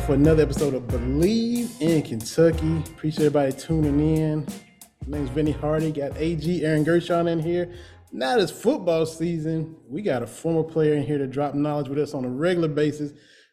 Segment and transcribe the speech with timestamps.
[0.00, 2.78] For another episode of Believe in Kentucky.
[2.78, 4.46] Appreciate everybody tuning in.
[5.06, 5.92] My name's Vinny Hardy.
[5.92, 7.72] Got AG Aaron Gershon in here.
[8.12, 9.76] Now it's football season.
[9.88, 12.66] We got a former player in here to drop knowledge with us on a regular
[12.66, 13.12] basis.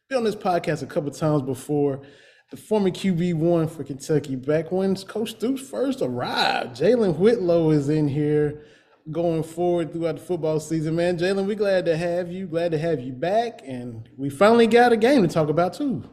[0.10, 2.02] Been on this podcast a couple times before.
[2.50, 6.76] The former QB one for Kentucky back when Coach Stoops first arrived.
[6.76, 8.66] Jalen Whitlow is in here
[9.12, 11.20] going forward throughout the football season, man.
[11.20, 12.48] Jalen, we're glad to have you.
[12.48, 16.04] Glad to have you back, and we finally got a game to talk about too.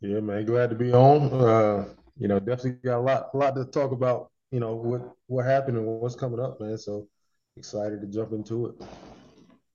[0.00, 0.44] Yeah, man.
[0.46, 1.32] Glad to be on.
[1.32, 4.30] Uh, you know, definitely got a lot, a lot to talk about.
[4.50, 6.76] You know what what happened and what's coming up, man.
[6.76, 7.06] So
[7.56, 8.74] excited to jump into it.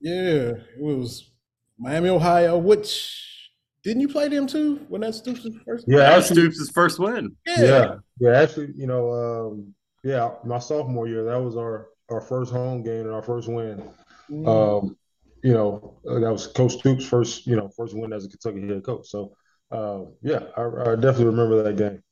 [0.01, 1.31] Yeah, it was
[1.77, 2.57] Miami, Ohio.
[2.57, 3.51] Which
[3.83, 5.85] didn't you play them too when that Stoops' first?
[5.87, 7.35] Yeah, That was actually, Stoops' first win.
[7.45, 7.63] Yeah.
[7.63, 8.41] yeah, yeah.
[8.41, 13.01] Actually, you know, um, yeah, my sophomore year, that was our our first home game
[13.05, 13.83] and our first win.
[14.29, 14.47] Mm.
[14.47, 14.97] Um,
[15.43, 18.67] you know, uh, that was Coach Stoops' first, you know, first win as a Kentucky
[18.67, 19.07] head coach.
[19.07, 19.35] So,
[19.71, 22.03] uh, yeah, I, I definitely remember that game.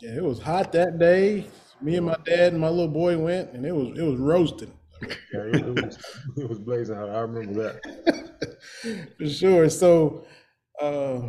[0.00, 1.46] yeah, it was hot that day.
[1.80, 4.72] Me and my dad and my little boy went, and it was it was roasting
[5.32, 5.98] Yeah, it, it was
[6.36, 7.10] it was blazing hot.
[7.10, 9.08] I remember that.
[9.18, 9.68] for sure.
[9.68, 10.24] So,
[10.80, 11.20] uh,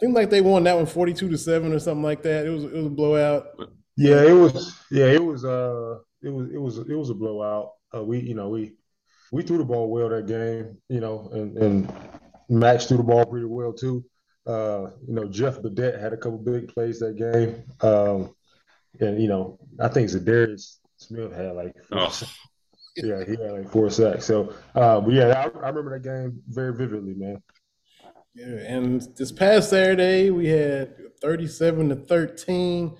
[0.00, 2.46] seemed like they won that one 42 to seven or something like that.
[2.46, 3.46] It was it was a blowout.
[3.96, 4.78] Yeah, it was.
[4.90, 5.44] Yeah, it was.
[5.44, 6.50] Uh, it was.
[6.50, 6.78] It was.
[6.78, 7.72] It was a blowout.
[7.94, 8.74] Uh, we, you know, we
[9.32, 10.78] we threw the ball well that game.
[10.88, 11.92] You know, and and
[12.48, 14.04] Max threw the ball pretty well too.
[14.46, 17.62] Uh, you know, Jeff Badet had a couple big plays that game.
[17.80, 18.34] Um,
[19.00, 22.08] and you know, I think Zadarius Smith had like four Oh.
[22.08, 22.36] sacks.
[22.96, 24.24] yeah, he had like four sacks.
[24.24, 27.42] So, uh, but yeah, I, I remember that game very vividly, man.
[28.34, 32.96] Yeah, and this past Saturday we had 37 to 13.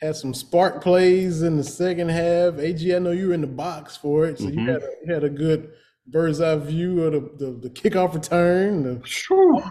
[0.00, 2.58] Had some spark plays in the second half.
[2.58, 4.66] AG, I know you were in the box for it, so you Mhm.
[4.68, 5.72] had a, you had a good
[6.06, 9.02] bird's eye view of the, the, the kickoff return, the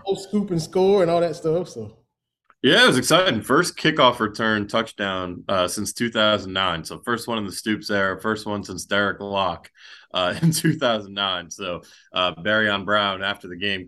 [0.05, 1.69] whole scoop and score, and all that stuff.
[1.69, 1.97] So
[2.61, 3.41] Yeah, it was exciting.
[3.41, 6.83] First kickoff return touchdown uh, since 2009.
[6.83, 9.69] So first one in the Stoops era, first one since Derrick Locke
[10.13, 11.51] uh, in 2009.
[11.51, 11.81] So
[12.13, 13.87] uh, Barion Brown after the game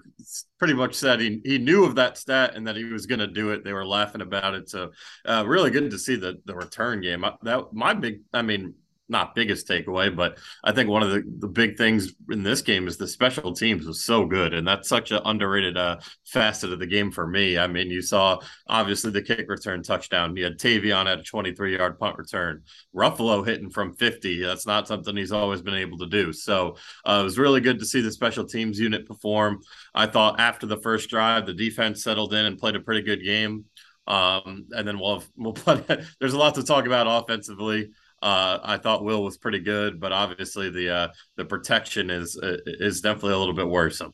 [0.60, 3.28] pretty much said he, he knew of that stat and that he was going to
[3.28, 3.64] do it.
[3.64, 4.70] They were laughing about it.
[4.70, 4.92] So
[5.26, 7.26] uh, really good to see the the return game.
[7.26, 8.76] I- That my big, I mean.
[9.10, 12.88] Not biggest takeaway, but I think one of the, the big things in this game
[12.88, 16.80] is the special teams was so good, and that's such an underrated uh, facet of
[16.80, 17.58] the game for me.
[17.58, 20.36] I mean, you saw obviously the kick return touchdown.
[20.36, 22.64] You had Tayvion at a 23 yard punt return.
[22.96, 24.44] Ruffolo hitting from 50.
[24.44, 26.34] That's not something he's always been able to do.
[26.34, 26.76] So
[27.06, 29.62] uh, it was really good to see the special teams unit perform.
[29.96, 33.24] I thought after the first drive, the defense settled in and played a pretty good
[33.24, 33.66] game.
[34.08, 35.84] Um, and then we'll have, we'll play.
[36.20, 37.92] There's a lot to talk about offensively.
[38.22, 42.58] Uh, I thought Will was pretty good, but obviously the uh, the protection is uh,
[42.66, 44.14] is definitely a little bit worrisome.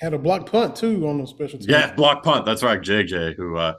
[0.00, 1.68] had a block punt too on the special team.
[1.68, 2.46] Yeah, block punt.
[2.46, 3.74] That's right, JJ, who uh,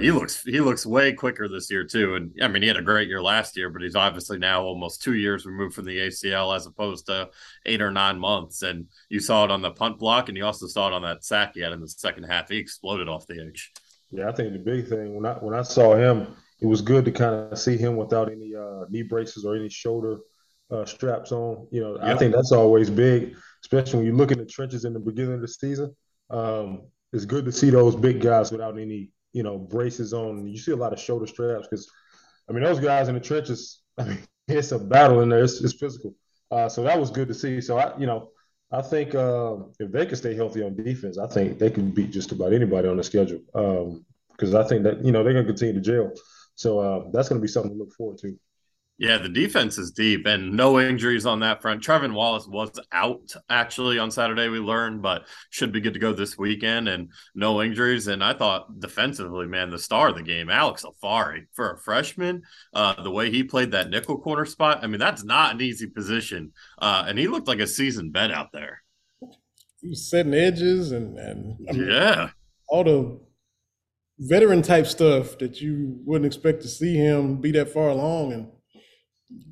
[0.00, 2.14] he looks he looks way quicker this year too.
[2.14, 5.02] And I mean, he had a great year last year, but he's obviously now almost
[5.02, 7.28] two years removed from the ACL as opposed to
[7.66, 8.62] eight or nine months.
[8.62, 11.24] And you saw it on the punt block, and you also saw it on that
[11.24, 12.48] sack he had in the second half.
[12.48, 13.70] He exploded off the edge.
[14.10, 17.04] Yeah, I think the big thing when I when I saw him, it was good
[17.04, 20.18] to kind of see him without any uh, knee braces or any shoulder
[20.70, 21.66] uh, straps on.
[21.70, 24.92] You know, I think that's always big, especially when you look in the trenches in
[24.92, 25.94] the beginning of the season.
[26.30, 26.82] Um,
[27.12, 30.46] it's good to see those big guys without any you know braces on.
[30.46, 31.90] You see a lot of shoulder straps because,
[32.48, 33.80] I mean, those guys in the trenches.
[33.98, 35.44] I mean, it's a battle in there.
[35.44, 36.14] It's, it's physical.
[36.50, 37.60] Uh, so that was good to see.
[37.60, 38.30] So I, you know,
[38.72, 42.10] I think um, if they can stay healthy on defense, I think they can beat
[42.10, 43.40] just about anybody on the schedule.
[44.32, 46.12] Because I think that you know they're going to continue to jail,
[46.58, 48.36] so uh, that's going to be something to look forward to.
[49.00, 51.84] Yeah, the defense is deep and no injuries on that front.
[51.84, 56.12] Trevin Wallace was out actually on Saturday, we learned, but should be good to go
[56.12, 58.08] this weekend and no injuries.
[58.08, 62.42] And I thought defensively, man, the star of the game, Alex Afari, for a freshman,
[62.74, 65.86] uh, the way he played that nickel corner spot, I mean, that's not an easy
[65.86, 66.50] position.
[66.82, 68.82] Uh, and he looked like a seasoned vet out there.
[69.80, 72.30] He was setting edges and and I mean, Yeah.
[72.68, 73.20] all the
[74.18, 78.48] veteran type stuff that you wouldn't expect to see him be that far along and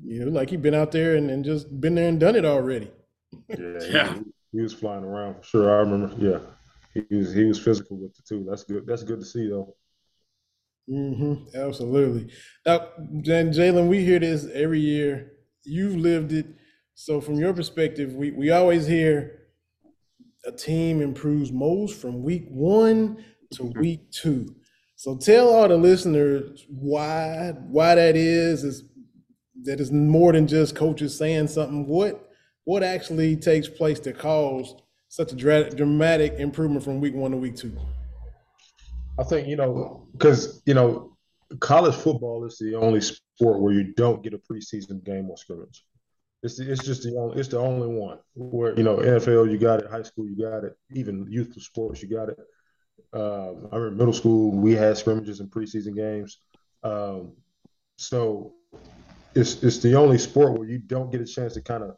[0.03, 2.45] you know like he'd been out there and, and just been there and done it
[2.45, 2.91] already
[3.49, 4.13] Yeah, Yeah.
[4.15, 4.23] He,
[4.53, 5.69] he was flying around for sure.
[5.69, 6.15] I remember.
[6.17, 6.39] Yeah,
[7.09, 8.45] he was he was physical with the two.
[8.49, 8.87] That's good.
[8.87, 9.75] That's good to see though.
[10.89, 11.57] Mm-hmm.
[11.57, 12.31] Absolutely.
[12.65, 12.87] Now,
[13.21, 15.33] Jalen, we hear this every year.
[15.63, 16.47] You've lived it.
[16.95, 19.41] So, from your perspective, we, we always hear
[20.45, 23.79] a team improves most from week one to mm-hmm.
[23.79, 24.55] week two.
[24.95, 28.63] So, tell all the listeners why why that is.
[28.63, 28.83] Is
[29.63, 31.87] that is more than just coaches saying something.
[31.87, 32.29] What
[32.63, 34.75] what actually takes place to cause
[35.09, 37.75] such a dra- dramatic improvement from week one to week two?
[39.19, 41.17] I think you know because you know
[41.59, 45.85] college football is the only sport where you don't get a preseason game or scrimmage.
[46.43, 49.81] It's it's just the only it's the only one where you know NFL you got
[49.81, 52.37] it, high school you got it, even youth sports you got it.
[53.13, 56.39] Um, I remember middle school we had scrimmages and preseason games.
[56.83, 57.33] Um,
[57.97, 58.53] so
[59.35, 61.97] it's it's the only sport where you don't get a chance to kind of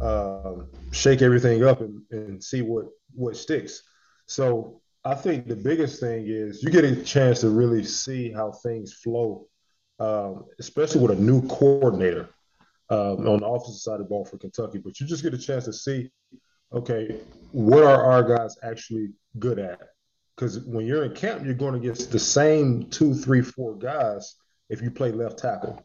[0.00, 3.82] um, shake everything up and, and see what what sticks.
[4.26, 8.52] So I think the biggest thing is you get a chance to really see how
[8.52, 9.46] things flow,
[9.98, 12.28] um, especially with a new coordinator
[12.90, 14.78] um, on the offensive side of the ball for Kentucky.
[14.78, 16.10] But you just get a chance to see,
[16.72, 17.20] okay,
[17.52, 19.80] what are our guys actually good at?
[20.38, 24.36] Because when you're in camp, you're going to get the same two, three, four guys
[24.70, 25.82] if you play left tackle,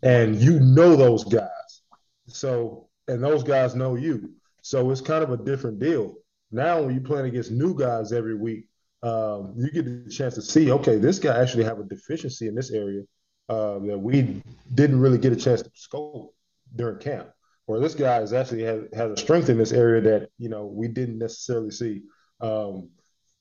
[0.00, 1.82] and you know those guys.
[2.28, 4.30] So, and those guys know you.
[4.62, 6.14] So it's kind of a different deal.
[6.52, 8.68] Now, when you're playing against new guys every week,
[9.02, 12.54] um, you get the chance to see, okay, this guy actually have a deficiency in
[12.54, 13.02] this area
[13.48, 14.40] uh, that we
[14.72, 16.32] didn't really get a chance to scope
[16.76, 17.30] during camp.
[17.66, 20.66] Or this guy is actually has, has a strength in this area that you know
[20.66, 22.02] we didn't necessarily see.
[22.40, 22.90] Um,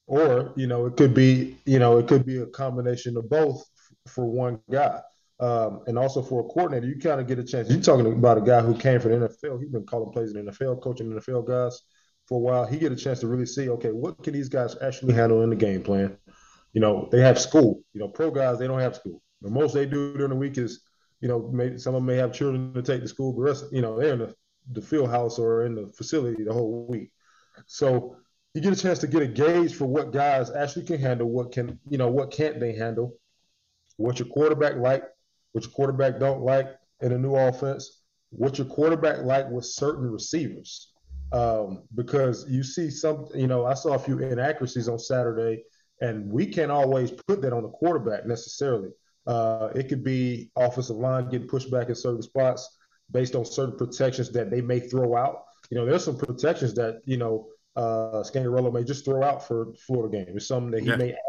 [0.07, 3.63] or you know, it could be you know it could be a combination of both
[4.07, 5.01] for one guy.
[5.37, 7.69] Um, and also for a coordinator, you kind of get a chance.
[7.69, 9.59] You're talking about a guy who came from the NFL.
[9.59, 11.81] He's been calling plays in the NFL, coaching NFL guys
[12.27, 14.75] for a while, he get a chance to really see, okay, what can these guys
[14.81, 16.17] actually handle in the game plan?
[16.73, 17.81] You know, they have school.
[17.93, 19.21] You know, pro guys they don't have school.
[19.41, 20.81] The most they do during the week is,
[21.21, 23.33] you know, maybe some of them may have children to take to school.
[23.33, 24.35] but rest, you know, they're in the,
[24.71, 27.11] the field house or in the facility the whole week.
[27.67, 28.17] So
[28.55, 31.51] you get a chance to get a gauge for what guys actually can handle, what
[31.51, 33.13] can, you know, what can't they handle,
[33.97, 35.03] what your quarterback like,
[35.51, 36.67] what your quarterback don't like
[37.01, 40.93] in a new offense, what your quarterback like with certain receivers
[41.31, 45.63] um, because you see some, you know, I saw a few inaccuracies on Saturday,
[46.01, 48.89] and we can't always put that on the quarterback necessarily.
[49.27, 52.77] Uh, it could be offensive line getting pushed back in certain spots
[53.11, 55.43] based on certain protections that they may throw out.
[55.69, 59.73] You know, there's some protections that you know uh, Scangarello may just throw out for
[59.85, 60.35] Florida game.
[60.37, 60.95] It's something that he yeah.
[60.95, 61.19] may add.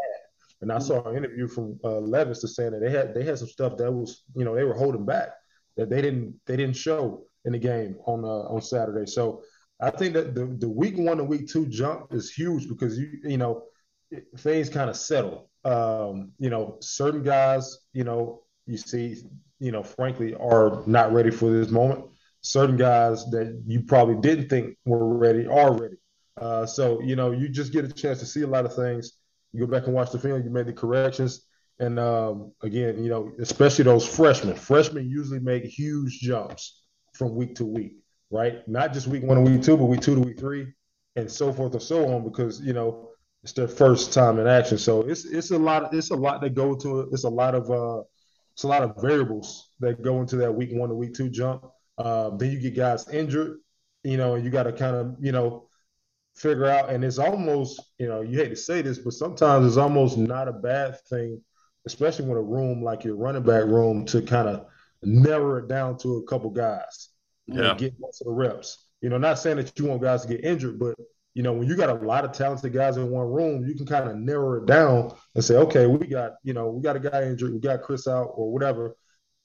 [0.61, 3.37] And I saw an interview from uh, Levis to saying that they had they had
[3.37, 5.29] some stuff that was you know they were holding back
[5.75, 9.05] that they didn't they didn't show in the game on uh, on Saturday.
[9.05, 9.43] So
[9.79, 13.19] I think that the, the week one and week two jump is huge because you
[13.23, 13.63] you know
[14.37, 15.49] things kind of settle.
[15.63, 19.17] Um, you know, certain guys, you know, you see,
[19.59, 22.05] you know, frankly, are not ready for this moment.
[22.41, 25.97] Certain guys that you probably didn't think were ready are ready.
[26.37, 29.13] Uh, so you know, you just get a chance to see a lot of things.
[29.53, 30.43] You go back and watch the film.
[30.43, 31.45] You make the corrections,
[31.79, 34.55] and um, again, you know, especially those freshmen.
[34.55, 37.93] Freshmen usually make huge jumps from week to week
[38.29, 38.67] right?
[38.67, 40.67] Not just week one and week two, but week two to week three,
[41.15, 43.09] and so forth and so on, because you know
[43.43, 44.77] it's their first time in action.
[44.77, 45.93] So it's it's a lot.
[45.93, 47.09] It's a lot that go to it.
[47.11, 48.03] It's a lot of uh,
[48.53, 51.65] it's a lot of variables that go into that week one to week two jump.
[51.97, 53.59] Um, then you get guys injured,
[54.03, 55.69] you know, and you got to kind of you know
[56.37, 56.89] figure out.
[56.89, 60.47] And it's almost you know you hate to say this, but sometimes it's almost not
[60.47, 61.41] a bad thing,
[61.85, 64.65] especially when a room like your running back room to kind of
[65.03, 67.09] narrow it down to a couple guys
[67.47, 67.73] yeah.
[67.75, 68.85] get most of the reps.
[69.01, 70.95] You know, not saying that you want guys to get injured, but
[71.33, 73.85] you know, when you got a lot of talented guys in one room, you can
[73.85, 76.99] kind of narrow it down and say, okay, we got, you know, we got a
[76.99, 78.95] guy injured, we got Chris out or whatever.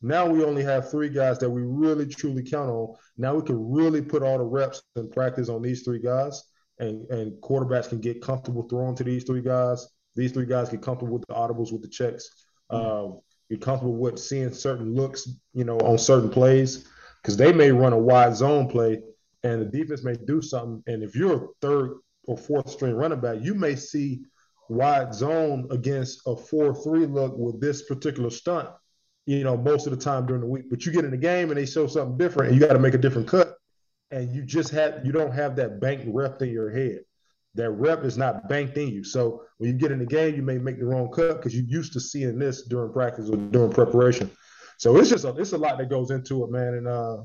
[0.01, 2.95] Now we only have three guys that we really truly count on.
[3.19, 6.43] Now we can really put all the reps and practice on these three guys,
[6.83, 9.89] and and quarterbacks can get comfortable throwing to these three guys.
[10.15, 12.29] These three guys get comfortable with the audibles, with the checks.
[12.71, 13.17] Mm-hmm.
[13.17, 13.21] Uh,
[13.51, 16.87] get comfortable with seeing certain looks, you know, on certain plays
[17.23, 19.01] because they may run a wide zone play
[19.45, 20.83] and the defense may do something.
[20.87, 24.23] And if you're a third or fourth string running back, you may see
[24.69, 28.69] wide zone against a 4 3 look with this particular stunt,
[29.27, 30.71] you know, most of the time during the week.
[30.71, 32.79] But you get in the game and they show something different and you got to
[32.79, 33.42] make a different cut.
[34.13, 37.01] And you just have, you don't have that bank rep in your head.
[37.55, 39.05] That rep is not banked in you.
[39.05, 41.65] So when you get in the game, you may make the wrong cut because you're
[41.65, 44.31] used to seeing this during practice or during preparation.
[44.79, 46.75] So it's just a, it's a lot that goes into it, man.
[46.75, 47.19] And uh,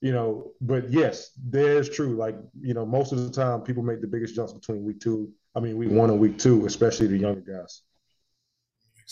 [0.00, 2.14] you know, but yes, there's true.
[2.16, 5.32] Like you know, most of the time, people make the biggest jumps between week two
[5.54, 7.82] I mean, week one and week two, especially the younger guys.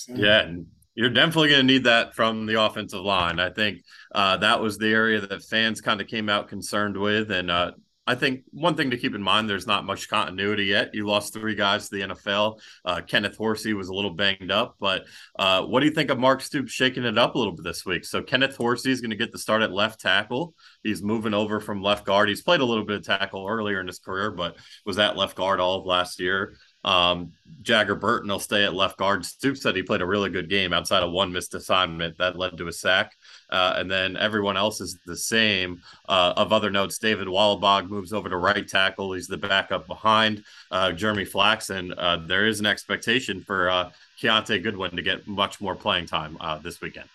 [0.08, 0.52] Yeah,
[0.94, 3.40] you're definitely going to need that from the offensive line.
[3.40, 3.82] I think
[4.14, 7.72] uh, that was the area that fans kind of came out concerned with, and uh,
[8.04, 10.90] I think one thing to keep in mind: there's not much continuity yet.
[10.92, 12.58] You lost three guys to the NFL.
[12.84, 15.04] Uh, Kenneth Horsey was a little banged up, but
[15.38, 17.86] uh, what do you think of Mark Stoops shaking it up a little bit this
[17.86, 18.04] week?
[18.04, 20.54] So Kenneth Horsey is going to get the start at left tackle.
[20.82, 22.28] He's moving over from left guard.
[22.28, 25.36] He's played a little bit of tackle earlier in his career, but was that left
[25.36, 26.56] guard all of last year.
[26.84, 29.24] Um, Jagger Burton will stay at left guard.
[29.24, 32.58] Stoops said he played a really good game outside of one missed assignment that led
[32.58, 33.12] to a sack.
[33.50, 35.80] Uh, and then everyone else is the same.
[36.08, 39.12] Uh, of other notes, David Wohlabaugh moves over to right tackle.
[39.12, 41.94] He's the backup behind uh, Jeremy Flaxen.
[41.96, 46.36] Uh, there is an expectation for uh, Kiyaunta Goodwin to get much more playing time
[46.40, 47.08] uh, this weekend.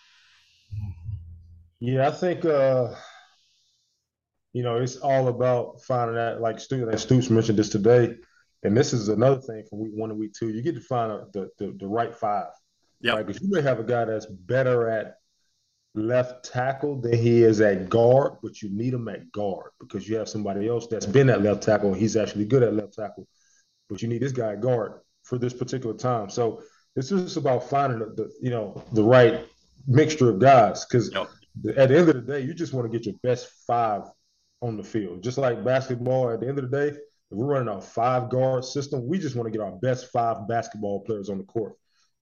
[1.80, 2.96] Yeah, I think uh,
[4.54, 6.42] you know it's all about finding that.
[6.42, 8.16] Like Stoops, Stoops mentioned this today
[8.64, 10.50] and this is another thing from week one to week two.
[10.50, 12.52] You get to find the, the, the right five.
[13.02, 13.14] Yeah.
[13.14, 13.26] Right?
[13.26, 15.18] Because you may have a guy that's better at
[15.94, 20.16] left tackle than he is at guard, but you need him at guard because you
[20.16, 23.28] have somebody else that's been at left tackle and he's actually good at left tackle.
[23.90, 26.30] But you need this guy at guard for this particular time.
[26.30, 26.62] So
[26.96, 29.46] it's just about finding the, the you know the right
[29.88, 31.30] mixture of guys because yep.
[31.78, 34.04] at the end of the day, you just want to get your best five
[34.62, 35.24] on the field.
[35.24, 36.98] Just like basketball, at the end of the day,
[37.30, 40.48] if we're running a five guard system, we just want to get our best five
[40.48, 41.74] basketball players on the court.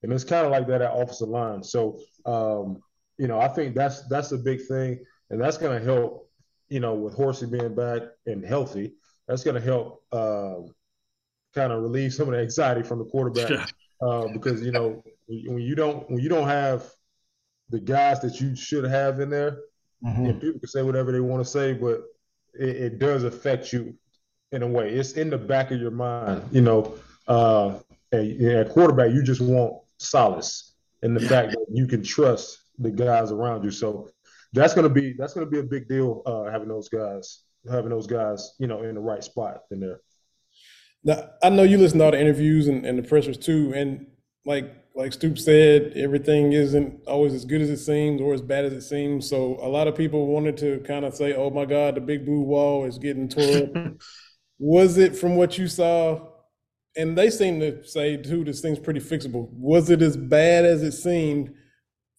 [0.02, 1.62] And it's kind of like that at offensive line.
[1.62, 2.80] So, um,
[3.18, 4.98] you know, I think that's that's a big thing,
[5.30, 6.24] and that's going to help.
[6.68, 8.94] You know, with Horsey being back and healthy,
[9.28, 10.74] that's going to help um,
[11.54, 13.48] kind of relieve some of the anxiety from the quarterback.
[13.48, 13.66] Yeah.
[14.00, 16.84] Uh, because you know, when you don't when you don't have
[17.70, 19.60] the guys that you should have in there,
[20.04, 20.26] mm-hmm.
[20.26, 22.02] and people can say whatever they want to say, but
[22.54, 23.94] it, it does affect you
[24.52, 24.90] in a way.
[24.90, 26.94] It's in the back of your mind, you know.
[27.26, 27.78] Uh,
[28.12, 31.28] at quarterback, you just want solace in the yeah.
[31.28, 33.70] fact that you can trust the guys around you.
[33.70, 34.10] So
[34.52, 38.06] that's gonna be that's gonna be a big deal uh, having those guys having those
[38.06, 40.00] guys, you know, in the right spot in there.
[41.04, 44.06] Now I know you listen to all the interviews and, and the pressures too, and
[44.44, 48.64] like like Stoop said, everything isn't always as good as it seems or as bad
[48.64, 49.28] as it seems.
[49.28, 52.24] So a lot of people wanted to kind of say, "Oh my God, the big
[52.24, 53.98] blue wall is getting torn."
[54.58, 56.20] Was it from what you saw?
[56.96, 59.48] And they seem to say too, this thing's pretty fixable.
[59.52, 61.52] Was it as bad as it seemed?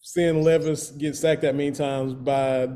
[0.00, 2.68] Seeing Levis get sacked that many times by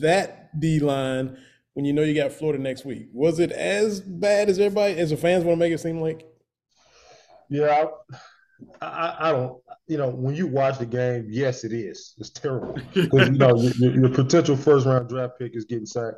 [0.00, 1.36] that D line
[1.76, 3.08] when you know you got Florida next week.
[3.12, 6.26] Was it as bad as everybody, as the fans want to make it seem like?
[7.50, 7.86] Yeah,
[8.80, 9.58] I, I, don't.
[9.86, 12.14] You know, when you watch the game, yes, it is.
[12.18, 16.16] It's terrible because you know your, your, potential first round draft pick is getting sacked,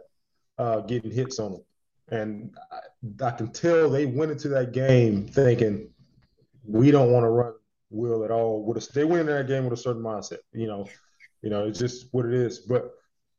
[0.58, 1.62] uh, getting hits on them.
[2.10, 5.90] And I, I can tell they went into that game thinking
[6.64, 7.52] we don't want to run
[7.90, 8.64] Will at all.
[8.64, 10.38] With a, they went in that game with a certain mindset.
[10.52, 10.86] You know,
[11.42, 12.58] you know, it's just what it is.
[12.58, 12.90] But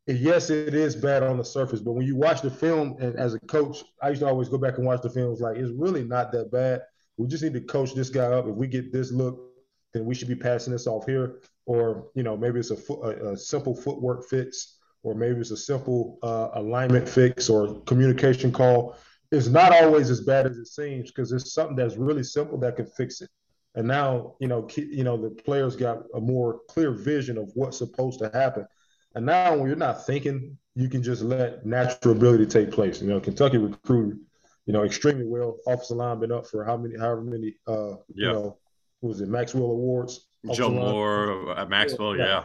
[0.08, 1.82] yes, it is bad on the surface.
[1.82, 4.58] But when you watch the film, and as a coach, I used to always go
[4.58, 5.36] back and watch the film.
[5.36, 5.42] films.
[5.42, 6.82] Like it's really not that bad.
[7.18, 8.48] We just need to coach this guy up.
[8.48, 9.40] If we get this look,
[9.94, 11.42] then we should be passing this off here.
[11.66, 15.58] Or you know, maybe it's a, a, a simple footwork fix or maybe it's a
[15.58, 18.98] simple uh, alignment fix or communication call.
[19.32, 22.76] It's not always as bad as it seems because it's something that's really simple that
[22.76, 23.30] can fix it.
[23.76, 27.78] And now, you know, you know, the players got a more clear vision of what's
[27.78, 28.68] supposed to happen.
[29.16, 33.02] And now, when you're not thinking, you can just let natural ability take place.
[33.02, 34.20] You know, Kentucky recruited,
[34.66, 35.58] you know, extremely well.
[35.68, 38.58] Offensive line been up for how many, however many, uh, you know,
[39.02, 40.28] was it Maxwell Awards?
[40.54, 42.26] Joe Moore at Maxwell, yeah.
[42.26, 42.44] yeah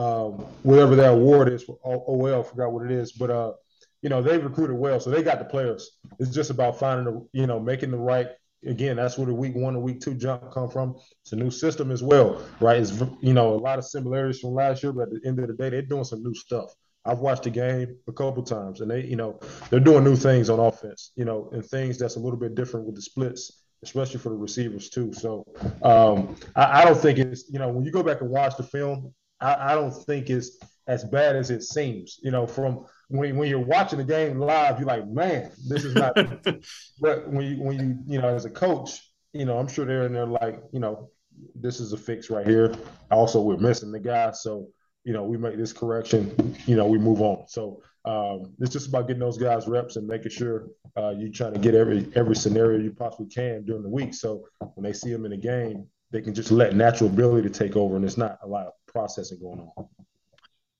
[0.00, 3.52] um, whatever that award is for OL, forgot what it is, but uh,
[4.00, 5.98] you know they recruited well, so they got the players.
[6.18, 8.28] It's just about finding the, you know, making the right.
[8.66, 10.96] Again, that's where the week one and week two jump come from.
[11.22, 12.78] It's a new system as well, right?
[12.78, 15.48] It's you know a lot of similarities from last year, but at the end of
[15.48, 16.74] the day, they're doing some new stuff.
[17.04, 19.38] I've watched the game a couple times, and they, you know,
[19.68, 22.86] they're doing new things on offense, you know, and things that's a little bit different
[22.86, 25.12] with the splits, especially for the receivers too.
[25.14, 25.46] So
[25.82, 28.64] um, I, I, don't think it's, you know, when you go back and watch the
[28.64, 32.18] film, I, I don't think it's as bad as it seems.
[32.22, 35.94] You know, from when when you're watching the game live, you're like, man, this is
[35.94, 36.14] not.
[37.00, 39.00] but when you when you you know as a coach,
[39.32, 41.10] you know, I'm sure they're in there like, you know,
[41.54, 42.74] this is a fix right here.
[43.10, 44.68] Also, we're missing the guy, so
[45.04, 46.56] you know, we make this correction.
[46.66, 47.44] You know, we move on.
[47.48, 51.54] So um, it's just about getting those guys reps and making sure uh, you're trying
[51.54, 54.14] to get every every scenario you possibly can during the week.
[54.14, 57.54] So when they see them in the game, they can just let natural ability to
[57.54, 59.88] take over, and it's not a lot of processing going on.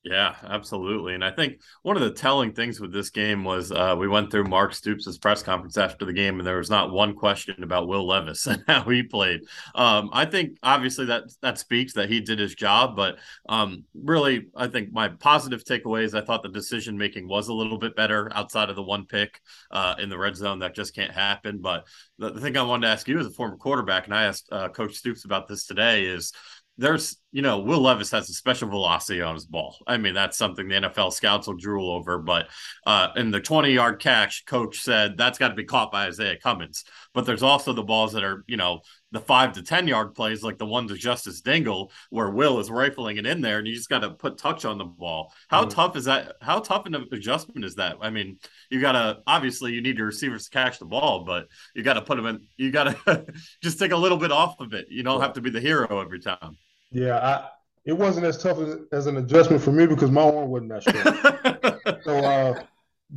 [0.03, 1.15] Yeah, absolutely.
[1.15, 4.31] And I think one of the telling things with this game was uh, we went
[4.31, 7.87] through Mark Stoops' press conference after the game, and there was not one question about
[7.87, 9.41] Will Levis and how he played.
[9.75, 14.47] Um, I think obviously that that speaks that he did his job, but um, really,
[14.57, 18.31] I think my positive takeaways, I thought the decision making was a little bit better
[18.35, 19.39] outside of the one pick
[19.71, 21.59] uh, in the red zone that just can't happen.
[21.61, 21.87] But
[22.19, 24.49] the, the, thing I wanted to ask you as a former quarterback, and I asked
[24.51, 26.33] uh, Coach Stoops about this today, is
[26.79, 29.77] there's you know Will Levis has a special velocity on his ball.
[29.87, 32.19] I mean that's something the NFL scouts will drool over.
[32.19, 32.49] But
[32.87, 36.41] uh, in the 20 yard catch, coach said that's got to be caught by Izayah
[36.41, 36.85] Cummings.
[37.13, 38.81] But there's also the balls that are you know
[39.13, 42.71] the five to 10 yard plays like the one to Justice Dingle where Will is
[42.71, 45.33] rifling it in there and you just got to put touch on the ball.
[45.49, 45.71] How mm-hmm.
[45.71, 46.37] tough is that?
[46.41, 47.97] How tough an adjustment is that?
[48.01, 48.39] I mean,
[48.71, 51.95] you got to obviously you need your receivers to catch the ball, but you got
[51.95, 52.47] to put them in.
[52.57, 53.27] You got to
[53.63, 54.87] just take a little bit off of it.
[54.89, 56.57] You don't have to be the hero every time.
[56.93, 57.49] Yeah, I,
[57.85, 60.83] it wasn't as tough as, as, an adjustment for me because my arm wasn't that
[60.83, 62.01] strong.
[62.05, 62.63] so uh,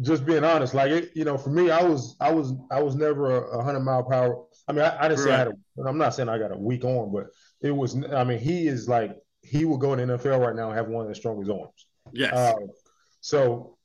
[0.02, 2.96] just being honest, like it, you know, for me, I was I was I was
[2.96, 4.46] never a hundred mile power.
[4.68, 5.30] I mean, I, I didn't right.
[5.30, 5.82] say I had a.
[5.88, 7.28] I'm not saying I got a weak arm, but
[7.62, 7.96] it was.
[8.12, 10.88] I mean, he is like he will go in the NFL right now and have
[10.88, 11.88] one of the strongest arms.
[12.12, 12.34] Yes.
[12.34, 12.56] Uh,
[13.22, 13.78] so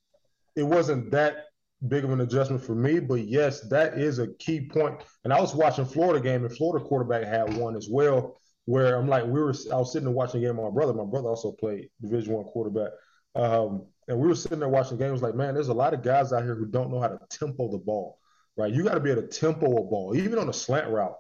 [0.57, 1.47] it wasn't that
[1.87, 5.01] big of an adjustment for me, but yes, that is a key point.
[5.25, 9.09] And I was watching Florida game, and Florida quarterback had one as well where I'm
[9.09, 10.93] like, we were, I was sitting and watching a game with my brother.
[10.93, 12.91] My brother also played Division One quarterback,
[13.35, 15.11] um, and we were sitting there watching the game.
[15.11, 17.09] It was like, man, there's a lot of guys out here who don't know how
[17.09, 18.19] to tempo the ball,
[18.57, 18.73] right?
[18.73, 21.17] You got to be able to tempo a ball, even on a slant route.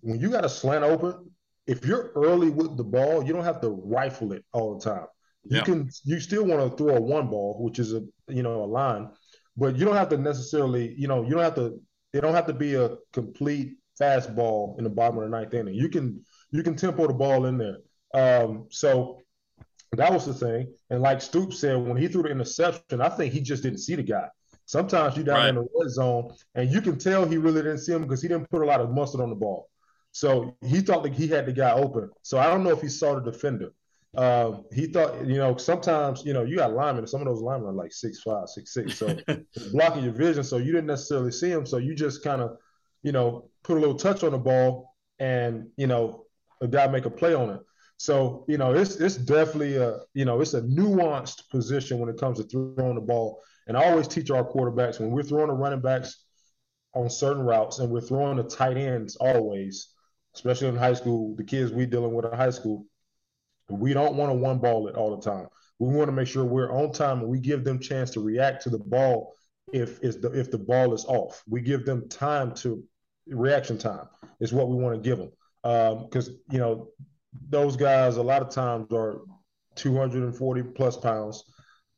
[0.00, 1.30] When you got a slant open,
[1.66, 5.06] if you're early with the ball, you don't have to rifle it all the time.
[5.44, 5.64] You yeah.
[5.64, 8.66] can, you still want to throw a one ball, which is a, you know, a
[8.66, 9.10] line,
[9.56, 11.80] but you don't have to necessarily, you know, you don't have to.
[12.12, 15.74] It don't have to be a complete fastball in the bottom of the ninth inning.
[15.74, 17.78] You can you can tempo the ball in there.
[18.14, 19.20] Um, so
[19.96, 20.72] that was the thing.
[20.90, 23.94] And like Stoops said, when he threw the interception, I think he just didn't see
[23.94, 24.28] the guy.
[24.66, 25.48] Sometimes you down right.
[25.50, 28.28] in the red zone, and you can tell he really didn't see him because he
[28.28, 29.68] didn't put a lot of mustard on the ball.
[30.12, 32.10] So he thought that he had the guy open.
[32.22, 33.72] So I don't know if he saw the defender.
[34.16, 37.70] Um, he thought, you know, sometimes, you know, you got linemen, some of those linemen
[37.70, 38.96] are like six five, six six.
[38.96, 39.16] So
[39.72, 40.44] blocking your vision.
[40.44, 41.66] So you didn't necessarily see him.
[41.66, 42.56] So you just kind of,
[43.02, 46.26] you know, put a little touch on the ball and, you know,
[46.60, 47.60] a guy make a play on it.
[47.96, 52.18] So you know, it's it's definitely a you know it's a nuanced position when it
[52.18, 53.42] comes to throwing the ball.
[53.66, 56.24] And I always teach our quarterbacks when we're throwing the running backs
[56.94, 59.88] on certain routes and we're throwing the tight ends always,
[60.34, 62.86] especially in high school, the kids we dealing with in high school,
[63.68, 65.48] we don't want to one ball it all the time.
[65.78, 68.62] We want to make sure we're on time and we give them chance to react
[68.64, 69.34] to the ball
[69.72, 71.42] if is the if the ball is off.
[71.48, 72.84] We give them time to
[73.26, 74.06] reaction time
[74.40, 75.30] is what we want to give them
[76.06, 76.88] because um, you know
[77.48, 79.20] those guys a lot of times are
[79.76, 81.44] 240 plus pounds,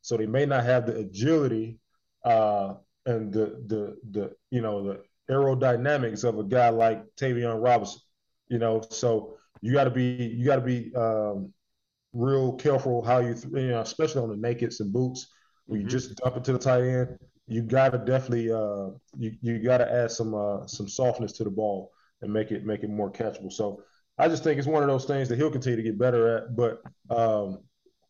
[0.01, 1.79] so they may not have the agility
[2.23, 8.01] uh, and the the the you know the aerodynamics of a guy like Tayvion Robinson.
[8.49, 11.53] You know, so you got to be you got to be um,
[12.13, 15.27] real careful how you you know especially on the nakeds and boots
[15.65, 15.87] when mm-hmm.
[15.87, 17.17] you just dump it to the tight end.
[17.47, 21.43] You got to definitely uh, you you got to add some uh, some softness to
[21.43, 23.51] the ball and make it make it more catchable.
[23.51, 23.83] So
[24.17, 26.55] I just think it's one of those things that he'll continue to get better at,
[26.55, 27.59] but um,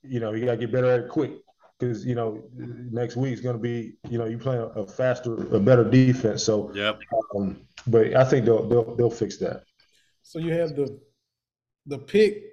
[0.04, 1.34] you know, he got to get better at it quick
[1.78, 4.88] because you know next week is going to be you know you playing a, a,
[4.88, 6.44] faster, a better defense.
[6.44, 7.00] So yep.
[7.36, 9.64] Um, but I think they'll they'll they'll fix that.
[10.24, 11.00] So you have the
[11.86, 12.44] the pick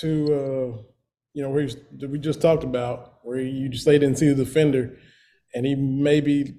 [0.00, 0.82] to uh,
[1.32, 1.68] you know where
[2.08, 4.98] we just talked about where you just they didn't see the defender,
[5.54, 6.56] and he maybe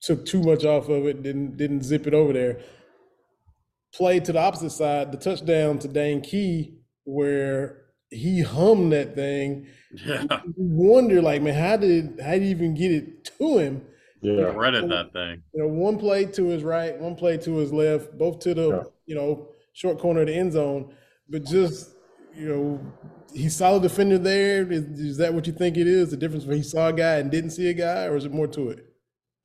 [0.00, 2.60] took too much off of it, didn't didn't zip it over there
[3.94, 9.66] play to the opposite side, the touchdown to Dane Key, where he hummed that thing.
[9.92, 10.24] Yeah.
[10.42, 13.82] You wonder, like, man, how did how did he even get it to him?
[14.20, 15.42] Yeah, redded that thing.
[15.54, 18.68] You know, one play to his right, one play to his left, both to the
[18.68, 18.82] yeah.
[19.06, 20.92] you know short corner of the end zone.
[21.28, 21.94] But just
[22.34, 22.80] you know,
[23.32, 24.70] he solid defender there.
[24.70, 26.10] Is, is that what you think it is?
[26.10, 28.32] The difference when he saw a guy and didn't see a guy, or is it
[28.32, 28.86] more to it?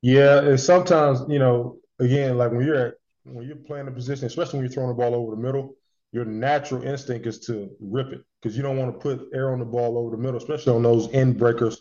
[0.02, 4.26] Yeah, and sometimes you know, again, like when you're at when you're playing a position,
[4.26, 5.76] especially when you're throwing the ball over the middle,
[6.12, 9.58] your natural instinct is to rip it because you don't want to put air on
[9.58, 11.80] the ball over the middle, especially on those end breakers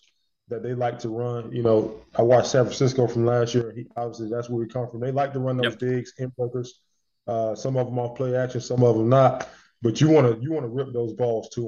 [0.49, 1.51] that they like to run.
[1.51, 3.73] You know, I watched San Francisco from last year.
[3.75, 5.01] He, obviously, that's where we come from.
[5.01, 5.79] They like to run those yep.
[5.79, 6.79] digs, end breakers.
[7.27, 9.47] Uh, some of them off play action, some of them not.
[9.82, 11.62] But you want to you want to rip those balls to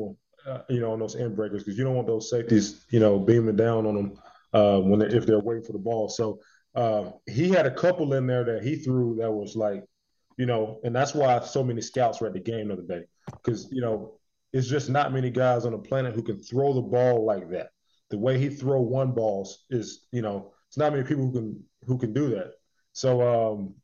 [0.45, 2.99] them, uh, you know, on those end breakers because you don't want those safeties, you
[2.99, 4.19] know, beaming down on them
[4.53, 6.09] uh, when they, if they're waiting for the ball.
[6.09, 6.39] So
[6.75, 9.83] uh, he had a couple in there that he threw that was like,
[10.38, 13.03] you know, and that's why so many scouts were at the game the other day
[13.31, 14.19] because you know
[14.55, 17.71] it's just not many guys on the planet who can throw the ball like that.
[18.09, 21.63] The way he throw one balls is, you know, it's not many people who can
[21.85, 22.53] who can do that.
[22.93, 23.75] So, um,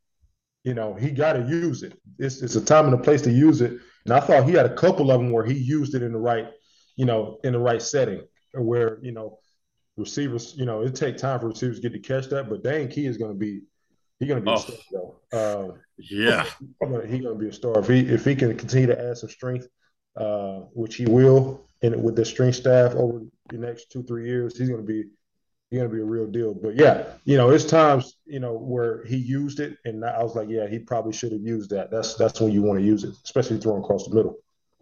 [0.63, 1.99] you know, he got to use it.
[2.19, 3.73] It's, it's a time and a place to use it.
[4.05, 6.19] And I thought he had a couple of them where he used it in the
[6.19, 6.47] right,
[6.95, 8.23] you know, in the right setting,
[8.53, 9.39] where you know,
[10.01, 12.49] receivers, you know, it take time for receivers to get to catch that.
[12.49, 13.61] But Dane Key is going to be,
[14.19, 14.55] he's going to be oh.
[14.55, 15.15] a star though.
[15.31, 16.45] Uh, yeah,
[17.07, 19.29] he's going to be a star if he if he can continue to add some
[19.29, 19.67] strength,
[20.17, 24.57] uh, which he will, and with the strength staff over the next two three years,
[24.57, 25.05] he's going to be
[25.69, 26.53] he's going to be a real deal.
[26.53, 30.35] But yeah, you know, it's times you know where he used it, and I was
[30.35, 31.91] like, yeah, he probably should have used that.
[31.91, 34.37] That's that's when you want to use it, especially throwing across the middle.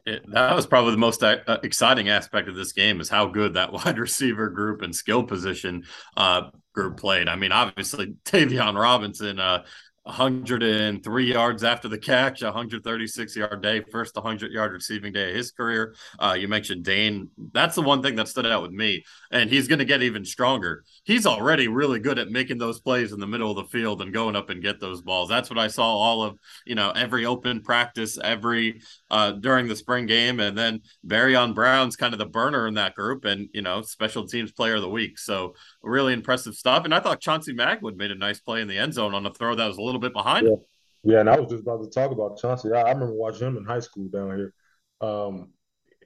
[0.10, 3.54] It, that was probably the most uh, exciting aspect of this game is how good
[3.54, 5.84] that wide receiver group and skill position
[6.17, 7.28] uh, group played.
[7.28, 9.63] I mean, obviously Tayvion Robinson uh,
[10.04, 15.52] 103 yards after the catch, 136 yard day, first 100 yard receiving day of his
[15.52, 15.93] career.
[16.17, 17.30] Uh, you mentioned Dane.
[17.54, 20.26] That's the one thing that stood out with me, and he's going to get even
[20.26, 20.84] stronger.
[21.04, 24.12] He's already really good at making those plays in the middle of the field and
[24.13, 25.30] going up and get those balls.
[25.30, 29.76] That's what I saw all of you know every open practice, every uh, during the
[29.76, 33.62] spring game, and then Barion Brown's kind of the burner in that group, and you
[33.62, 35.17] know special teams player of the week.
[35.17, 36.86] So really impressive stuff.
[36.86, 39.34] And I thought Chauncey Magwood made a nice play in the end zone on a
[39.34, 40.54] throw that was a little bit behind yeah.
[40.54, 40.60] him.
[41.04, 42.72] Yeah, and I was just about to talk about Chauncey.
[42.74, 44.54] I, I remember watching him in high school down here.
[45.02, 45.50] Um,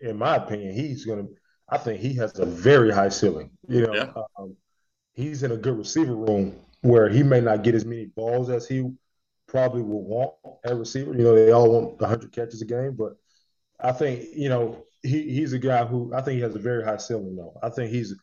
[0.01, 1.25] in my opinion, he's gonna.
[1.69, 3.49] I think he has a very high ceiling.
[3.67, 4.11] You know, yeah.
[4.37, 4.55] um,
[5.13, 8.67] he's in a good receiver room where he may not get as many balls as
[8.67, 8.85] he
[9.53, 10.33] probably will want
[10.65, 11.13] at receiver.
[11.13, 13.13] You know, they all want 100 catches a game, but
[13.79, 16.83] I think you know he, he's a guy who I think he has a very
[16.83, 17.37] high ceiling.
[17.37, 18.13] Though I think he's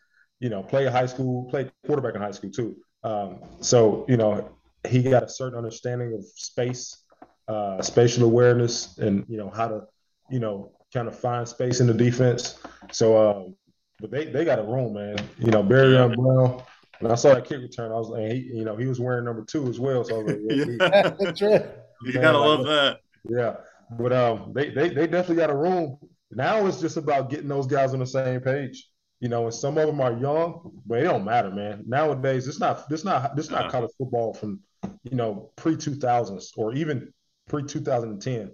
[0.40, 2.76] you know, played high school, played quarterback in high school too.
[3.04, 4.50] Um, so, you know,
[4.88, 7.04] he got a certain understanding of space,
[7.46, 9.82] uh, spatial awareness, and you know how to,
[10.30, 12.58] you know, kind of find space in the defense.
[12.90, 13.56] So, um,
[14.00, 15.18] but they they got a room, man.
[15.38, 16.08] You know, Barry yeah.
[16.08, 16.62] Brown.
[17.00, 19.24] When I saw that kick return, I was like, he, you know, he was wearing
[19.24, 20.04] number two as well.
[20.04, 21.14] So I was like, yeah, yeah.
[21.18, 21.66] that's right.
[22.02, 23.00] You gotta like, love that.
[23.28, 23.56] Yeah,
[23.98, 25.98] but um, they they they definitely got a room.
[26.30, 28.86] Now it's just about getting those guys on the same page.
[29.20, 31.84] You know, and some of them are young, but it don't matter, man.
[31.86, 34.60] Nowadays, it's not this not this not college football from
[35.02, 37.12] you know pre two thousands or even
[37.48, 38.50] pre two thousand and ten.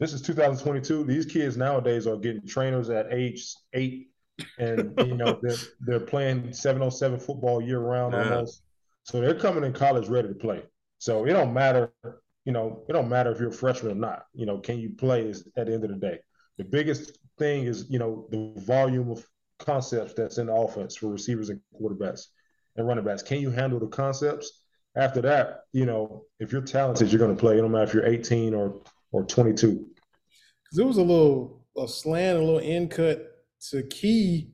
[0.00, 1.04] This is 2022.
[1.04, 4.07] These kids nowadays are getting trainers at age eight,
[4.58, 8.24] and you know they're they're playing 707 football year round yeah.
[8.24, 8.62] almost.
[9.04, 10.62] So they're coming in college ready to play.
[10.98, 11.92] So it don't matter,
[12.44, 14.26] you know, it don't matter if you're a freshman or not.
[14.34, 16.18] You know, can you play is at the end of the day.
[16.58, 19.24] The biggest thing is, you know, the volume of
[19.58, 22.26] concepts that's in the offense for receivers and quarterbacks
[22.76, 23.22] and running backs.
[23.22, 24.64] Can you handle the concepts?
[24.96, 27.56] After that, you know, if you're talented, you're going to play.
[27.56, 29.86] It don't matter if you're 18 or or 22.
[30.64, 33.27] Because it was a little a slant, a little end cut
[33.70, 34.50] to Key,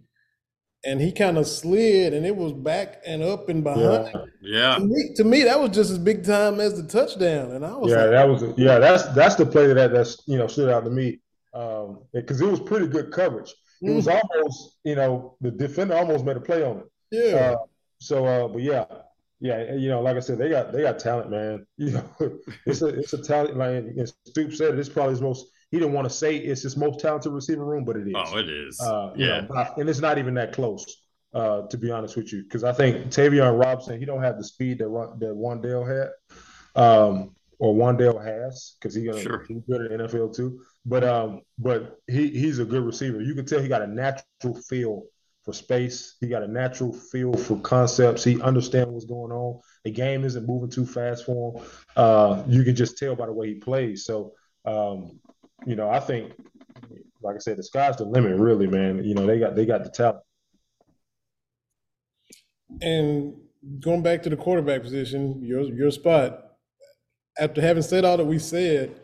[0.84, 4.10] and he kind of slid, and it was back and up and behind.
[4.40, 4.74] Yeah.
[4.74, 4.74] yeah.
[4.76, 7.74] To, me, to me, that was just as big time as the touchdown, and I
[7.76, 10.70] was yeah, like, that was yeah, that's that's the play that that's you know stood
[10.70, 11.20] out to me
[11.52, 13.54] because um, it was pretty good coverage.
[13.80, 14.20] It was mm.
[14.20, 16.86] almost, you know, the defender almost made a play on it.
[17.10, 17.36] Yeah.
[17.36, 17.56] Uh,
[17.98, 18.86] so, uh, but yeah,
[19.40, 21.66] yeah, you know, like I said, they got they got talent, man.
[21.76, 23.56] You know, it's a it's a talent.
[23.56, 23.84] Like
[24.26, 25.46] Stoop said, it's probably his most.
[25.70, 28.14] He didn't want to say it's his most talented receiver room, but it is.
[28.14, 28.80] Oh, it is.
[28.80, 31.02] Uh, yeah, know, and it's not even that close.
[31.32, 34.44] Uh, to be honest with you, because I think Tayvion Robinson, he don't have the
[34.44, 39.44] speed that that Wan'Dale had, um, or Wan'Dale has, because he gonna sure.
[39.48, 40.60] he's good at NFL too.
[40.86, 43.20] But um, but he he's a good receiver.
[43.20, 45.06] You can tell he got a natural feel
[45.44, 46.16] for space.
[46.20, 48.24] He got a natural feel for concepts.
[48.24, 49.60] He understands what's going on.
[49.84, 51.66] The game isn't moving too fast for him.
[51.96, 54.04] Uh, you can just tell by the way he plays.
[54.04, 54.32] So
[54.64, 55.20] um,
[55.66, 56.32] you know, I think,
[57.22, 59.02] like I said, the sky's the limit, really, man.
[59.04, 60.22] You know, they got they got the talent.
[62.80, 63.34] And
[63.80, 66.40] going back to the quarterback position, your your spot.
[67.36, 68.94] After having said all that we said,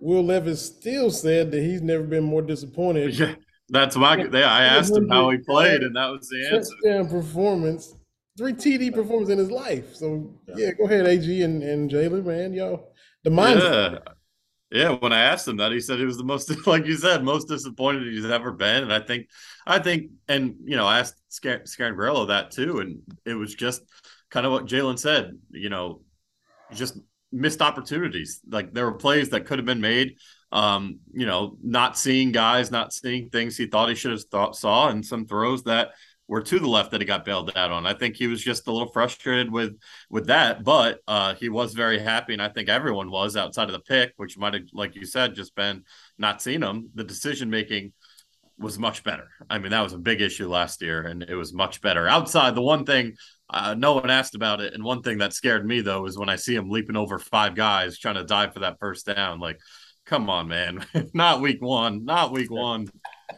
[0.00, 3.18] Will Levis still said that he's never been more disappointed.
[3.18, 3.34] Yeah,
[3.68, 4.16] that's my.
[4.16, 6.74] Yeah, I asked him how he played, and that was the answer.
[6.82, 7.94] Touchdown performance,
[8.36, 9.94] three TD performance in his life.
[9.94, 12.84] So yeah, go ahead, AG and, and Jalen, man, yo,
[13.22, 13.92] the mindset.
[13.92, 14.12] Yeah.
[14.72, 17.22] Yeah, when I asked him that, he said he was the most, like you said,
[17.22, 18.84] most disappointed he's ever been.
[18.84, 19.28] And I think,
[19.66, 23.82] I think, and you know, I asked Scangarello that too, and it was just
[24.30, 25.38] kind of what Jalen said.
[25.50, 26.00] You know,
[26.72, 26.98] just
[27.30, 28.40] missed opportunities.
[28.48, 30.16] Like there were plays that could have been made.
[30.52, 34.56] Um, you know, not seeing guys, not seeing things he thought he should have thought
[34.56, 35.90] saw, and some throws that
[36.32, 37.84] were to the left that he got bailed out on.
[37.84, 41.74] I think he was just a little frustrated with with that, but uh, he was
[41.74, 44.94] very happy, and I think everyone was outside of the pick, which might have, like
[44.94, 45.84] you said, just been
[46.16, 46.88] not seeing him.
[46.94, 47.92] The decision making
[48.58, 49.28] was much better.
[49.50, 52.08] I mean, that was a big issue last year, and it was much better.
[52.08, 53.12] Outside, the one thing
[53.50, 56.30] uh, no one asked about it, and one thing that scared me though is when
[56.30, 59.38] I see him leaping over five guys trying to dive for that first down.
[59.38, 59.58] Like,
[60.06, 62.86] come on, man, not week one, not week one.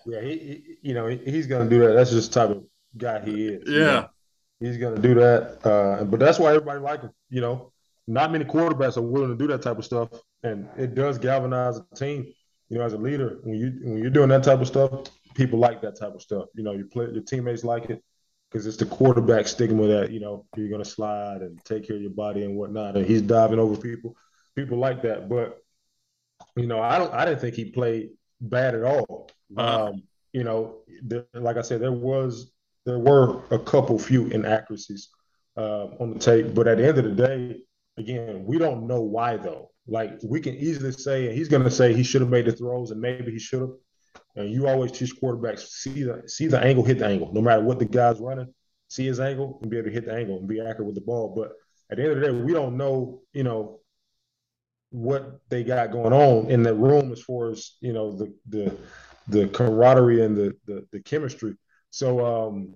[0.07, 1.95] Yeah, he, he you know, he, he's gonna do that.
[1.95, 2.65] That's just type of
[2.97, 3.63] guy he is.
[3.67, 4.09] Yeah, know?
[4.61, 5.67] he's gonna do that.
[5.67, 7.11] Uh, but that's why everybody like him.
[7.31, 7.73] You know,
[8.07, 10.09] not many quarterbacks are willing to do that type of stuff,
[10.43, 12.33] and it does galvanize a team.
[12.69, 15.59] You know, as a leader, when you when you're doing that type of stuff, people
[15.59, 16.47] like that type of stuff.
[16.55, 18.03] You know, you play your teammates like it
[18.51, 22.03] because it's the quarterback stigma that you know you're gonna slide and take care of
[22.03, 24.17] your body and whatnot, and he's diving over people.
[24.55, 25.59] People like that, but
[26.57, 27.13] you know, I don't.
[27.13, 29.31] I didn't think he played bad at all.
[29.57, 29.87] Uh-huh.
[29.87, 30.03] Um,
[30.33, 32.53] you know, there, like I said, there was
[32.85, 35.09] there were a couple few inaccuracies
[35.57, 37.61] uh, on the tape, but at the end of the day,
[37.97, 39.71] again, we don't know why though.
[39.87, 42.53] Like we can easily say, and he's going to say he should have made the
[42.53, 43.73] throws, and maybe he should have.
[44.37, 47.63] And you always teach quarterbacks see the see the angle, hit the angle, no matter
[47.63, 48.53] what the guy's running.
[48.89, 51.01] See his angle and be able to hit the angle and be accurate with the
[51.01, 51.35] ball.
[51.35, 51.53] But
[51.91, 53.81] at the end of the day, we don't know, you know,
[54.91, 58.77] what they got going on in the room as far as you know the the
[59.29, 61.57] the camaraderie and the the, the chemistry.
[61.95, 62.75] So um,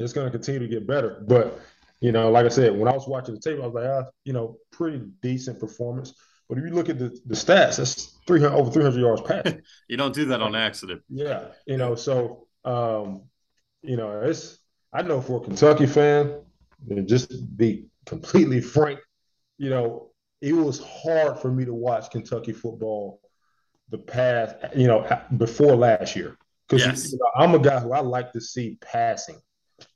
[0.00, 1.22] it's going to continue to get better.
[1.28, 1.60] But
[2.00, 4.10] you know, like I said, when I was watching the tape, I was like, ah,
[4.24, 6.12] you know, pretty decent performance.
[6.48, 9.62] But if you look at the, the stats, that's 300 over 300 yards passing.
[9.88, 11.02] you don't do that on accident.
[11.08, 13.22] Yeah, you know, so um,
[13.82, 14.58] you know, it's
[14.92, 16.40] I know for a Kentucky fan,
[17.04, 18.98] just be completely frank,
[19.56, 20.10] you know,
[20.40, 23.20] it was hard for me to watch Kentucky football
[23.90, 26.36] the past, you know, before last year.
[26.68, 27.12] Because yes.
[27.12, 29.36] you know, I'm a guy who I like to see passing.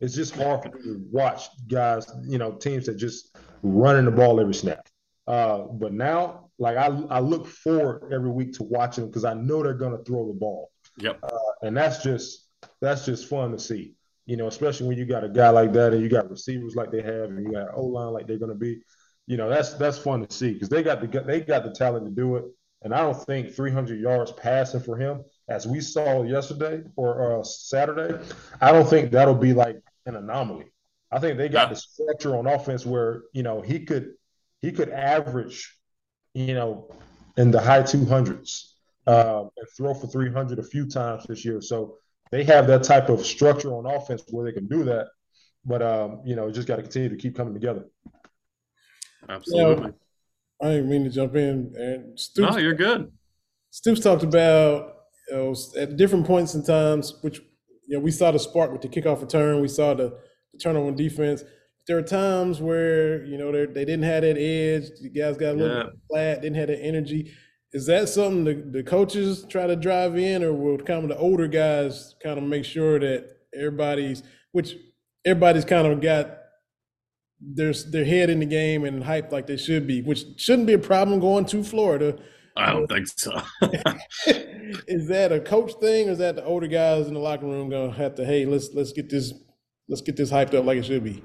[0.00, 4.10] It's just hard for me to watch guys, you know, teams that just running the
[4.10, 4.88] ball every snap.
[5.26, 9.62] Uh, but now, like I, I look forward every week to watching because I know
[9.62, 10.70] they're going to throw the ball.
[10.98, 11.18] Yep.
[11.22, 11.28] Uh,
[11.62, 12.46] and that's just
[12.80, 13.94] that's just fun to see.
[14.26, 16.90] You know, especially when you got a guy like that and you got receivers like
[16.90, 18.80] they have and you got O line like they're going to be.
[19.26, 22.06] You know, that's that's fun to see because they got the they got the talent
[22.06, 22.44] to do it.
[22.82, 27.42] And I don't think 300 yards passing for him, as we saw yesterday or uh,
[27.42, 28.24] Saturday,
[28.60, 30.66] I don't think that'll be like an anomaly.
[31.12, 31.74] I think they got yeah.
[31.74, 34.14] the structure on offense where you know he could
[34.62, 35.76] he could average,
[36.34, 36.94] you know,
[37.36, 38.72] in the high 200s
[39.06, 41.60] uh, and throw for 300 a few times this year.
[41.60, 41.96] So
[42.30, 45.08] they have that type of structure on offense where they can do that.
[45.64, 47.86] But, um, you know, just got to continue to keep coming together.
[49.28, 49.92] Absolutely.
[50.60, 51.74] Yeah, I didn't mean to jump in.
[51.76, 53.10] And Stoops, no, you're good.
[53.70, 54.99] Stoops talked about
[55.30, 57.40] you know, at different points in times, which
[57.86, 60.18] you know, we saw the spark with the kickoff return, we saw the,
[60.52, 61.44] the turnover on defense
[61.90, 64.90] there are times where you know they didn't have that edge.
[65.02, 65.90] The guys got a little yeah.
[66.08, 67.32] flat, didn't have that energy.
[67.72, 71.18] Is that something the, the coaches try to drive in, or will kind of the
[71.18, 74.76] older guys kind of make sure that everybody's, which
[75.24, 76.38] everybody's kind of got
[77.40, 80.74] their their head in the game and hyped like they should be, which shouldn't be
[80.74, 82.18] a problem going to Florida.
[82.56, 83.40] I don't think so.
[84.86, 87.68] is that a coach thing, or is that the older guys in the locker room
[87.68, 89.32] gonna have to, hey, let's let's get this
[89.88, 91.22] let's get this hyped up like it should be?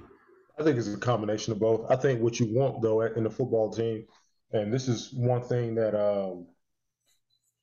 [0.59, 1.89] I think it's a combination of both.
[1.89, 4.05] I think what you want though in the football team,
[4.51, 6.47] and this is one thing that um,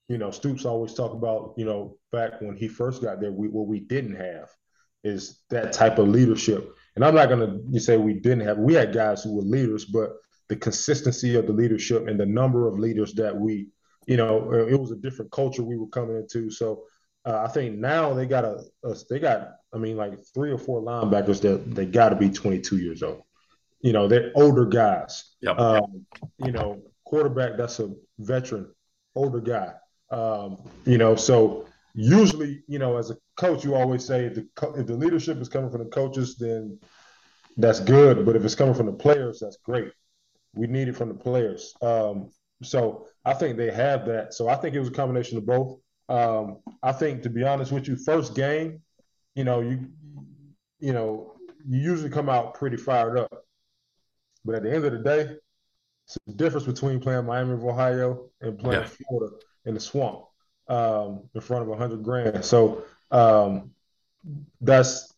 [0.08, 1.54] you know Stoops always talk about.
[1.56, 4.50] You know, back when he first got there, we, what we didn't have
[5.04, 6.74] is that type of leadership.
[6.94, 8.58] And I'm not going to say we didn't have.
[8.58, 10.10] We had guys who were leaders, but
[10.48, 13.68] the consistency of the leadership and the number of leaders that we,
[14.06, 16.50] you know, it was a different culture we were coming into.
[16.50, 16.84] So
[17.24, 20.58] uh, I think now they got a, a, they got I mean like three or
[20.58, 23.22] four linebackers that they got to be 22 years old.
[23.80, 25.34] You know they're older guys.
[25.40, 25.58] Yep.
[25.58, 26.06] Um,
[26.38, 28.68] you know quarterback that's a veteran,
[29.14, 29.74] older guy.
[30.10, 34.46] Um, you know so usually you know as a coach you always say if the
[34.76, 36.78] if the leadership is coming from the coaches then
[37.56, 39.92] that's good, but if it's coming from the players that's great.
[40.54, 41.74] We need it from the players.
[41.80, 42.30] Um,
[42.62, 44.34] so I think they have that.
[44.34, 45.78] So I think it was a combination of both.
[46.08, 48.82] Um, I think, to be honest with you, first game,
[49.34, 49.88] you know, you
[50.80, 53.44] you know, you usually come out pretty fired up.
[54.44, 55.36] But at the end of the day,
[56.06, 58.88] it's the difference between playing Miami of Ohio and playing yeah.
[59.08, 60.24] Florida in the swamp
[60.68, 62.44] um, in front of a hundred grand.
[62.44, 63.70] So um,
[64.60, 65.12] that's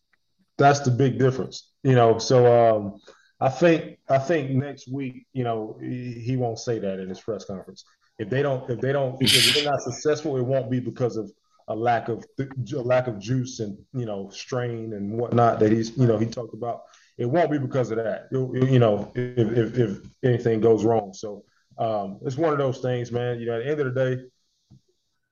[0.57, 2.19] that's the big difference, you know.
[2.19, 3.01] So um,
[3.39, 7.43] I think I think next week, you know, he, won't say that in his press
[7.45, 7.83] conference
[8.17, 11.31] if they don't if they don't if they're not successful, it won't be because of
[11.67, 15.97] a lack of a lack of juice and you know strain and whatnot that he's
[15.97, 16.83] you know he talked about.
[17.17, 18.27] It won't be because of that.
[18.29, 21.45] It, you know, if, if, if anything goes wrong, so
[21.77, 23.39] um, it's one of those things, man.
[23.39, 24.23] You know, at the end of the day,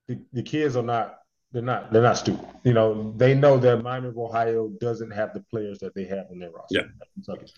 [0.07, 1.19] the, the kids are not
[1.53, 2.45] they're not they're not stupid.
[2.63, 6.25] You know, they know that Miami of Ohio doesn't have the players that they have
[6.31, 6.79] on their roster.
[6.79, 7.05] Yeah.
[7.13, 7.53] Kentucky.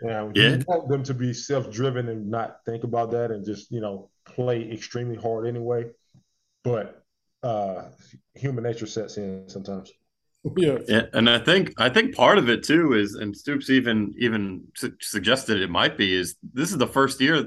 [0.00, 0.56] And Yeah.
[0.56, 4.08] you want them to be self-driven and not think about that and just, you know,
[4.24, 5.90] play extremely hard anyway.
[6.64, 7.04] But
[7.42, 7.84] uh
[8.34, 9.92] human nature sets in sometimes.
[10.56, 10.78] Yeah.
[10.88, 14.64] Yeah, and I think I think part of it too is, and Stoops even even
[14.74, 17.44] su- suggested it might be is this is the first year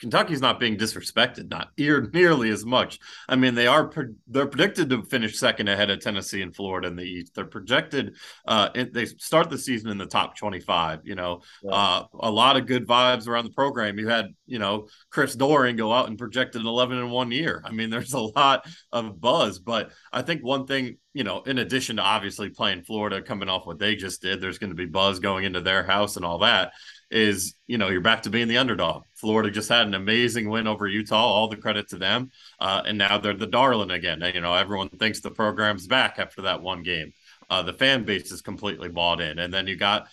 [0.00, 2.98] Kentucky's not being disrespected, not ear nearly as much.
[3.28, 3.90] I mean, they are
[4.26, 7.34] they're predicted to finish second ahead of Tennessee and Florida in the East.
[7.34, 11.00] They're projected uh, they start the season in the top twenty five.
[11.04, 13.98] You know, uh, a lot of good vibes around the program.
[13.98, 17.62] You had you know Chris Doering go out and projected an eleven in one year.
[17.64, 21.58] I mean, there's a lot of buzz, but I think one thing you know, in
[21.58, 24.84] addition to obviously playing Florida, coming off what they just did, there's going to be
[24.84, 26.72] buzz going into their house and all that.
[27.14, 29.04] Is you know, you're back to being the underdog.
[29.14, 31.16] Florida just had an amazing win over Utah.
[31.16, 34.20] All the credit to them, uh, and now they're the darling again.
[34.20, 37.12] And, you know, everyone thinks the program's back after that one game.
[37.48, 40.08] Uh, the fan base is completely bought in, and then you got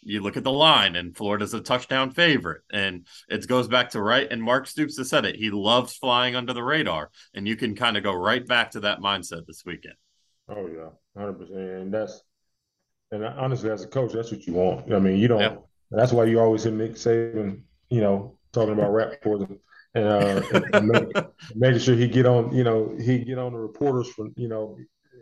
[0.00, 4.00] you look at the line, and Florida's a touchdown favorite, and it goes back to
[4.00, 4.26] right.
[4.30, 5.36] And Mark Stoops has said it.
[5.36, 8.80] He loves flying under the radar, and you can kind of go right back to
[8.80, 9.96] that mindset this weekend.
[10.48, 10.88] Oh yeah,
[11.20, 11.58] hundred percent.
[11.58, 12.22] And that's
[13.10, 14.92] and honestly, as a coach, that's what you want.
[14.92, 15.40] I mean, you don't.
[15.40, 15.56] Yeah.
[15.90, 19.58] That's why you always hear Nick Saban, you know, talking about rap for them
[19.94, 21.14] and, uh, and, and
[21.54, 24.78] making sure he get on, you know, he get on the reporters from, you know,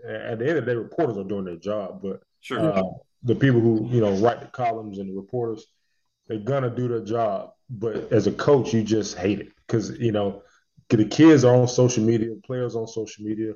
[0.07, 2.61] at the end of the day, reporters are doing their job, but Sure.
[2.61, 2.83] uh,
[3.23, 5.67] the people who you know write the columns and the reporters,
[6.27, 7.53] they're gonna do their job.
[7.71, 10.43] But as a coach, you just hate it because you know
[10.91, 13.55] the kids are on social media, players on social media,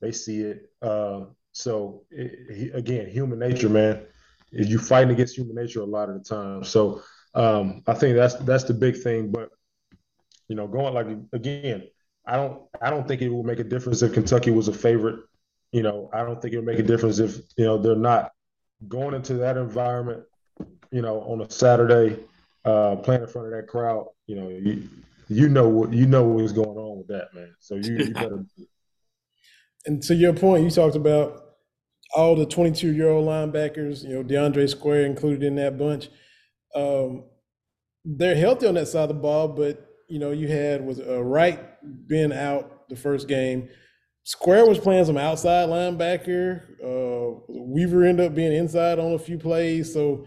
[0.00, 0.70] they see it.
[0.82, 4.04] Uh, so it, he, again, human nature, man,
[4.54, 6.64] is you fighting against human nature a lot of the time.
[6.64, 7.02] So
[7.34, 9.30] um, I think that's that's the big thing.
[9.30, 9.50] But
[10.48, 11.88] you know, going like again,
[12.26, 15.20] I don't I don't think it will make a difference if Kentucky was a favorite.
[15.72, 18.32] You know, I don't think it would make a difference if you know they're not
[18.86, 20.24] going into that environment.
[20.90, 22.20] You know, on a Saturday,
[22.64, 24.06] uh, playing in front of that crowd.
[24.26, 24.88] You know, you
[25.28, 27.54] you know what you know what's going on with that, man.
[27.58, 28.44] So you, you better.
[29.86, 31.43] And to your point, you talked about
[32.12, 36.08] all the 22 year old linebackers, you know, DeAndre Square included in that bunch.
[36.74, 37.24] Um,
[38.04, 41.22] they're healthy on that side of the ball, but you know, you had was uh,
[41.22, 41.60] Wright
[42.06, 43.68] being out the first game.
[44.24, 46.62] Square was playing some outside linebacker.
[46.82, 50.26] Uh, Weaver ended up being inside on a few plays, so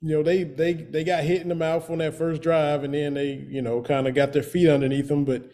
[0.00, 2.94] you know they they they got hit in the mouth on that first drive, and
[2.94, 5.24] then they you know kind of got their feet underneath them.
[5.24, 5.50] But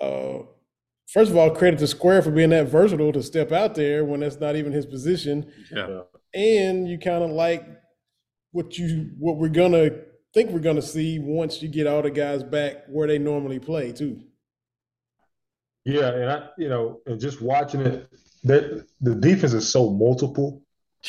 [0.00, 0.42] uh,
[1.12, 4.20] first of all, credit to Square for being that versatile to step out there when
[4.20, 6.02] that's not even his position, Yeah.
[6.34, 7.66] and you kind of like
[8.52, 9.90] what you what we're gonna
[10.34, 13.92] think we're gonna see once you get all the guys back where they normally play
[13.92, 14.20] too.
[15.84, 18.10] Yeah, and I, you know, and just watching it,
[18.44, 20.62] that the defense is so multiple.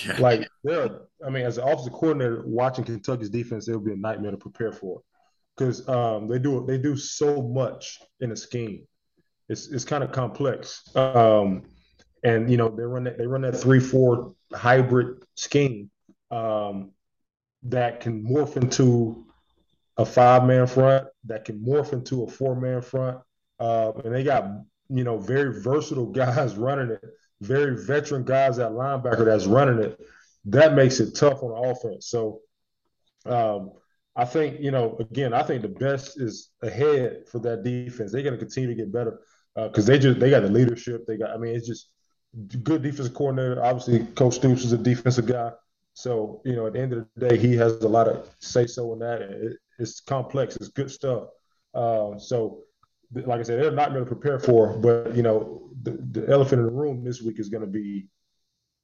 [0.06, 0.18] Yeah.
[0.20, 3.98] Like, they're, I mean, as an offensive coordinator, watching Kentucky's defense, it would be a
[3.98, 5.02] nightmare to prepare for,
[5.58, 8.88] because um, they do they do so much in a scheme.
[9.50, 11.64] It's it's kind of complex, um,
[12.24, 15.90] and you know they run that they run that three four hybrid scheme
[16.30, 16.92] um,
[17.64, 19.26] that can morph into
[19.98, 23.18] a five man front, that can morph into a four man front.
[23.60, 24.46] Uh, and they got
[24.88, 27.04] you know very versatile guys running it,
[27.42, 30.00] very veteran guys at linebacker that's running it.
[30.46, 32.08] That makes it tough on offense.
[32.08, 32.42] So
[33.26, 33.72] um,
[34.16, 38.12] I think you know again, I think the best is ahead for that defense.
[38.12, 39.20] They're going to continue to get better
[39.68, 41.06] because they just they got the leadership.
[41.06, 41.90] They got I mean it's just
[42.64, 43.64] good defensive coordinator.
[43.64, 45.52] Obviously, Coach Stoops is a defensive guy.
[45.94, 48.68] So you know at the end of the day, he has a lot of say
[48.68, 49.22] so in that.
[49.22, 50.56] It, it's complex.
[50.58, 51.24] It's good stuff.
[51.74, 52.64] Uh, so
[53.14, 56.60] like I said, they're not going to prepare for, but you know, the, the elephant
[56.60, 58.08] in the room this week is going to be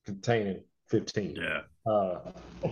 [0.06, 1.36] containing 15.
[1.36, 1.62] Yeah.
[1.86, 2.32] Uh,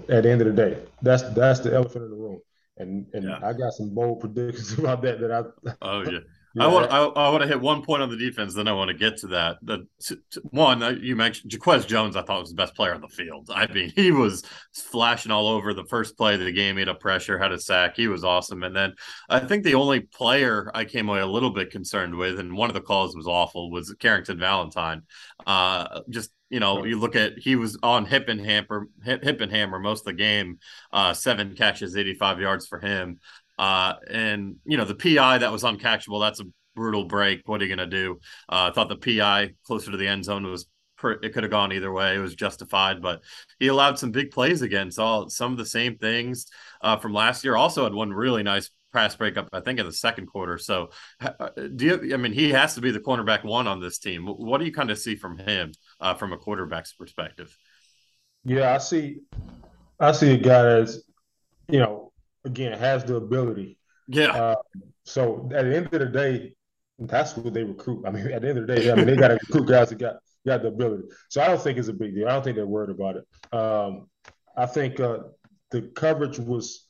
[0.10, 2.40] at the end of the day, that's that's the elephant in the room,
[2.78, 3.38] and and Yeah.
[3.44, 5.76] I got some bold predictions about that that I.
[5.84, 6.20] Oh yeah.
[6.56, 8.74] Yeah, I want I, I want to hit one point on the defense, then I
[8.74, 9.58] want to get to that.
[9.64, 12.94] The t- t- one uh, you mentioned, Jacquez Jones, I thought was the best player
[12.94, 13.50] on the field.
[13.54, 16.76] I mean, he was flashing all over the first play of the game.
[16.76, 17.96] He had a pressure, had a sack.
[17.96, 18.62] He was awesome.
[18.64, 18.94] And then
[19.30, 22.70] I think the only player I came away a little bit concerned with, and one
[22.70, 25.02] of the calls was awful, was Carrington Valentine.
[25.48, 29.42] Uh, just you know, you look at he was on hip and hamper, hip, hip
[29.42, 30.60] and hammer most of the game.
[30.92, 33.20] Uh, seven catches, eighty-five yards for him.
[33.58, 36.22] Uh, and you know the PI that was uncatchable.
[36.22, 36.46] That's a
[36.76, 37.48] brutal break.
[37.48, 38.20] What are you going to do?
[38.50, 40.68] Uh, I thought the PI closer to the end zone was
[41.22, 42.16] it could have gone either way.
[42.16, 43.22] It was justified, but
[43.60, 44.90] he allowed some big plays again.
[44.90, 46.48] Saw some of the same things
[46.82, 47.56] uh, from last year.
[47.56, 50.58] Also had one really nice pass breakup, I think, in the second quarter.
[50.58, 50.92] So,
[51.22, 52.14] uh, do you?
[52.14, 54.26] I mean, he has to be the cornerback one on this team.
[54.26, 57.56] What do you kind of see from him uh, from a quarterback's perspective?
[58.46, 59.18] Yeah, I see.
[60.00, 61.00] I see a guy that's,
[61.70, 62.03] you know,
[62.46, 63.78] again has the ability.
[64.08, 64.32] Yeah.
[64.32, 64.56] Uh,
[65.06, 66.56] so at the end of the day,
[67.00, 68.06] that's what they recruit.
[68.06, 69.90] I mean, at the end of the day, I mean, they got to recruit guys
[69.90, 71.04] that got got the ability.
[71.30, 72.28] So I don't think it's a big deal.
[72.28, 73.58] I don't think they're worried about it.
[73.58, 74.10] Um,
[74.56, 75.20] I think uh,
[75.72, 76.88] the coverage was.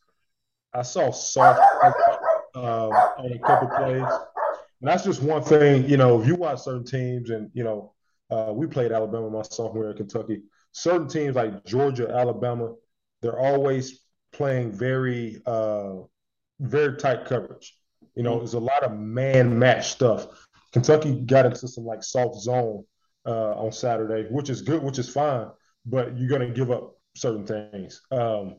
[0.76, 1.62] I saw soft
[2.56, 4.02] uh, on a couple plays,
[4.82, 5.88] and that's just one thing.
[5.88, 7.94] You know, if you watch certain teams, and you know,
[8.32, 10.42] uh, we played Alabama my sophomore year in Kentucky.
[10.72, 12.74] Certain teams like Georgia, Alabama,
[13.22, 14.03] they're always
[14.34, 15.94] playing very, uh,
[16.60, 17.78] very tight coverage.
[18.16, 18.40] You know, mm-hmm.
[18.40, 20.28] there's a lot of man match stuff.
[20.72, 22.84] Kentucky got into some like soft zone
[23.26, 25.48] uh, on Saturday, which is good, which is fine,
[25.86, 28.02] but you're going to give up certain things.
[28.12, 28.58] Um,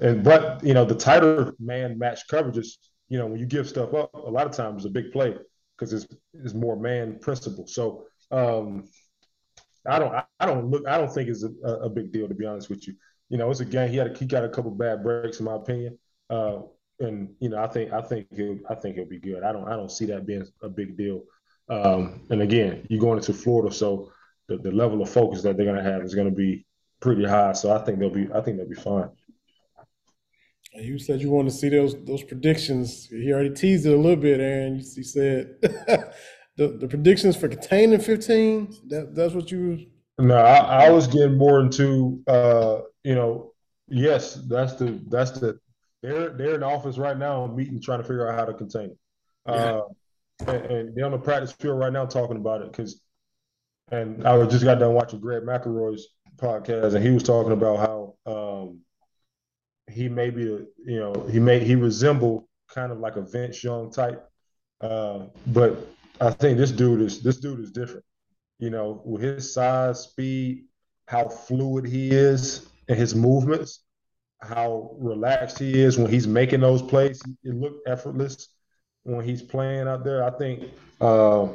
[0.00, 2.76] and but you know, the tighter man match coverages,
[3.08, 5.34] you know, when you give stuff up, a lot of times it's a big play
[5.78, 7.66] because it's, it's more man principle.
[7.66, 8.88] So um,
[9.86, 12.46] I don't I don't look I don't think it's a, a, big deal to be
[12.46, 12.94] honest with you.
[13.32, 13.88] You know, it's a game.
[13.88, 15.98] He had a, he got a couple bad breaks in my opinion.
[16.28, 16.58] Uh,
[17.00, 19.42] and you know, I think I think he'll, I think he'll be good.
[19.42, 21.22] I don't I don't see that being a big deal.
[21.70, 24.12] Um, and again, you're going into Florida, so
[24.48, 26.66] the, the level of focus that they're going to have is going to be
[27.00, 27.52] pretty high.
[27.54, 29.08] So I think they'll be I think they'll be fine.
[30.74, 33.06] You said you want to see those those predictions.
[33.06, 34.76] He already teased it a little bit, Aaron.
[34.76, 36.12] He said the,
[36.68, 38.74] the predictions for containing 15.
[38.88, 39.86] That that's what you.
[40.22, 43.52] No, I, I was getting more into uh, you know,
[43.88, 45.58] yes, that's the that's the
[46.00, 48.98] they're they're in office right now meeting trying to figure out how to contain it.
[49.48, 49.54] Yeah.
[49.54, 49.82] Uh,
[50.46, 53.00] and, and, they're on the practice field right now talking about it because
[53.90, 56.06] and I just got done watching Greg McElroy's
[56.36, 58.80] podcast and he was talking about how um,
[59.90, 63.90] he may be you know he may he resemble kind of like a Vince Young
[63.90, 64.24] type,
[64.80, 65.84] uh, but
[66.20, 68.04] I think this dude is this dude is different.
[68.62, 70.66] You know, with his size, speed,
[71.08, 73.80] how fluid he is in his movements,
[74.40, 77.20] how relaxed he is when he's making those plays.
[77.42, 78.50] It looked effortless
[79.02, 80.22] when he's playing out there.
[80.22, 80.62] I think,
[81.00, 81.48] uh,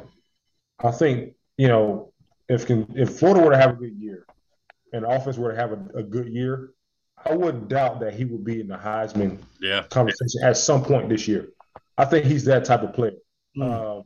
[0.80, 2.12] I think you know,
[2.46, 4.26] if can, if Florida were to have a good year,
[4.92, 6.74] and the offense were to have a, a good year,
[7.24, 9.84] I wouldn't doubt that he would be in the Heisman yeah.
[9.84, 11.48] conversation at some point this year.
[11.96, 13.16] I think he's that type of player.
[13.56, 13.62] Mm.
[13.62, 14.04] Um,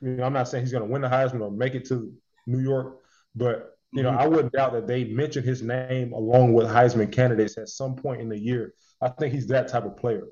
[0.00, 2.12] you know, I'm not saying he's going to win the Heisman or make it to
[2.48, 2.98] New York,
[3.34, 4.20] but you know, mm-hmm.
[4.20, 8.20] I wouldn't doubt that they mention his name along with Heisman candidates at some point
[8.20, 8.74] in the year.
[9.00, 10.24] I think he's that type of player.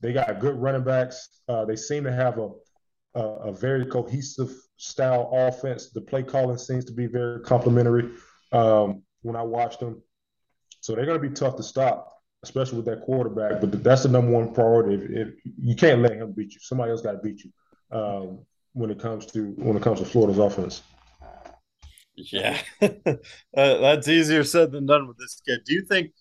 [0.00, 1.28] They got good running backs.
[1.48, 2.50] Uh, they seem to have a,
[3.14, 5.90] a, a very cohesive style offense.
[5.90, 8.10] The play calling seems to be very complimentary
[8.52, 10.02] um, when I watch them.
[10.80, 13.60] So they're going to be tough to stop, especially with that quarterback.
[13.60, 14.94] But that's the number one priority.
[14.94, 17.50] If, if you can't let him beat you, somebody else got to beat you.
[17.90, 18.40] Um,
[18.74, 20.82] when it comes to when it comes to Florida's offense.
[22.16, 23.16] Yeah, uh,
[23.54, 25.60] that's easier said than done with this kid.
[25.64, 26.12] Do you think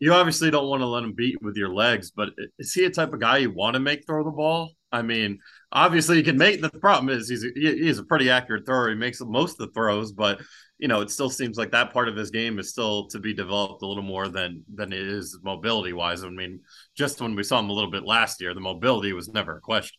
[0.00, 2.90] you obviously don't want to let him beat with your legs, but is he a
[2.90, 4.72] type of guy you want to make throw the ball?
[4.90, 5.38] I mean,
[5.70, 6.60] obviously he can make.
[6.60, 8.88] The problem is he's a, he's a pretty accurate thrower.
[8.88, 10.40] He makes most of the throws, but
[10.78, 13.32] you know it still seems like that part of his game is still to be
[13.32, 16.24] developed a little more than than it is mobility wise.
[16.24, 16.60] I mean,
[16.96, 19.60] just when we saw him a little bit last year, the mobility was never a
[19.60, 19.98] question.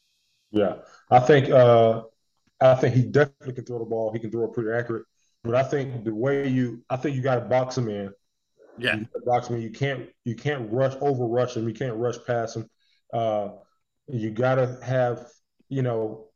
[0.52, 0.76] Yeah,
[1.10, 2.02] I think uh,
[2.60, 4.12] I think he definitely can throw the ball.
[4.12, 5.06] He can throw it pretty accurate.
[5.44, 8.12] But I think the way you, I think you got to box him in.
[8.78, 9.62] Yeah, box him in.
[9.62, 11.68] You can't you can't rush over rush him.
[11.68, 12.70] You can't rush past him.
[13.12, 13.50] Uh,
[14.08, 15.28] you got to have
[15.70, 16.28] you know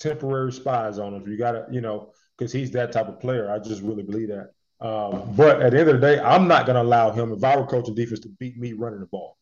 [0.00, 1.28] temporary spies on him.
[1.28, 3.50] You got to you know because he's that type of player.
[3.50, 4.50] I just really believe that.
[4.80, 7.42] Um, but at the end of the day, I'm not going to allow him, if
[7.42, 9.38] I were coaching defense, to beat me running the ball.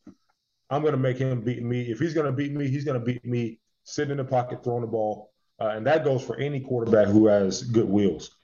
[0.70, 1.82] I'm going to make him beat me.
[1.82, 4.62] If he's going to beat me, he's going to beat me sitting in the pocket,
[4.62, 5.32] throwing the ball.
[5.60, 8.36] Uh, and that goes for any quarterback who has good wheels.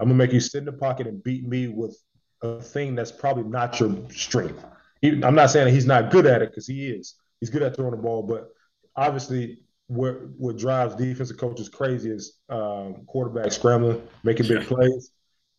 [0.00, 1.96] I'm gonna make you sit in the pocket and beat me with
[2.42, 4.64] a thing that's probably not your strength.
[5.02, 7.14] He, I'm not saying that he's not good at it because he is.
[7.38, 8.48] He's good at throwing the ball, but
[8.96, 15.10] obviously, what what drives defensive coaches crazy is um, quarterback scrambling, making big plays,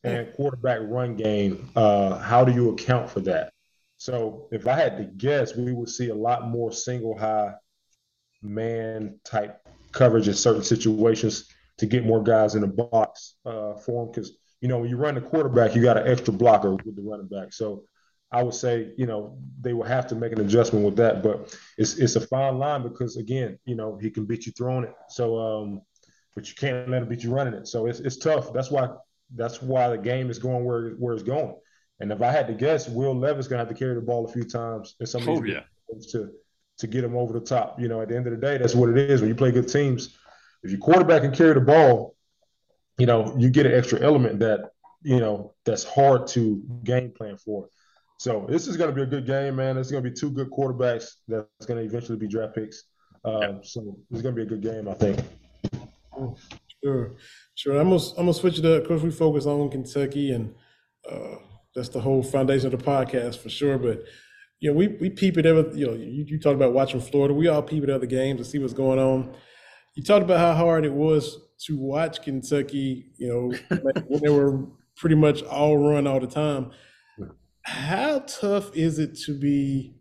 [0.04, 1.70] and quarterback run game.
[1.76, 3.54] Uh, how do you account for that?
[3.98, 7.54] So, if I had to guess, we would see a lot more single high
[8.42, 9.62] man type
[9.92, 11.48] coverage in certain situations
[11.78, 14.12] to get more guys in the box uh, for him.
[14.12, 17.02] Because you know when you run the quarterback, you got an extra blocker with the
[17.02, 17.54] running back.
[17.54, 17.84] So
[18.32, 21.24] I would say you know they will have to make an adjustment with that.
[21.24, 24.86] But it's it's a fine line because again, you know he can beat you throwing
[24.86, 24.94] it.
[25.10, 25.82] So um,
[26.36, 27.68] but you can't let him beat you running it.
[27.68, 28.54] So it's it's tough.
[28.54, 28.90] That's why
[29.36, 31.56] that's why the game is going where where it's going.
[32.00, 34.32] And if I had to guess, Will Levis gonna have to carry the ball a
[34.32, 35.62] few times in some of these oh,
[35.94, 36.00] yeah.
[36.12, 36.32] to
[36.80, 37.80] to get him over the top.
[37.80, 39.22] You know, at the end of the day, that's what it is.
[39.22, 40.18] When you play good teams,
[40.64, 42.16] if your quarterback can carry the ball,
[42.98, 47.38] you know, you get an extra element that you know that's hard to game plan
[47.38, 47.68] for.
[48.20, 49.78] So this is going to be a good game, man.
[49.78, 52.84] It's going to be two good quarterbacks that's going to eventually be draft picks.
[53.26, 55.20] Uh, So it's going to be a good game, I think.
[56.84, 57.12] Sure,
[57.56, 57.80] sure.
[57.80, 58.82] I'm gonna I'm gonna switch it up.
[58.82, 60.54] Of course, we focus on Kentucky, and
[61.10, 61.36] uh,
[61.76, 63.78] that's the whole foundation of the podcast for sure.
[63.78, 64.04] But
[64.60, 65.78] you know, we we peep at every.
[65.80, 67.34] You know, you, you talked about watching Florida.
[67.34, 69.36] We all peep at other games to see what's going on.
[69.96, 73.12] You talked about how hard it was to watch Kentucky.
[73.18, 73.28] You
[73.70, 73.78] know,
[74.08, 74.66] when they were
[74.96, 76.72] pretty much all run all the time.
[77.64, 79.96] How tough is it to be?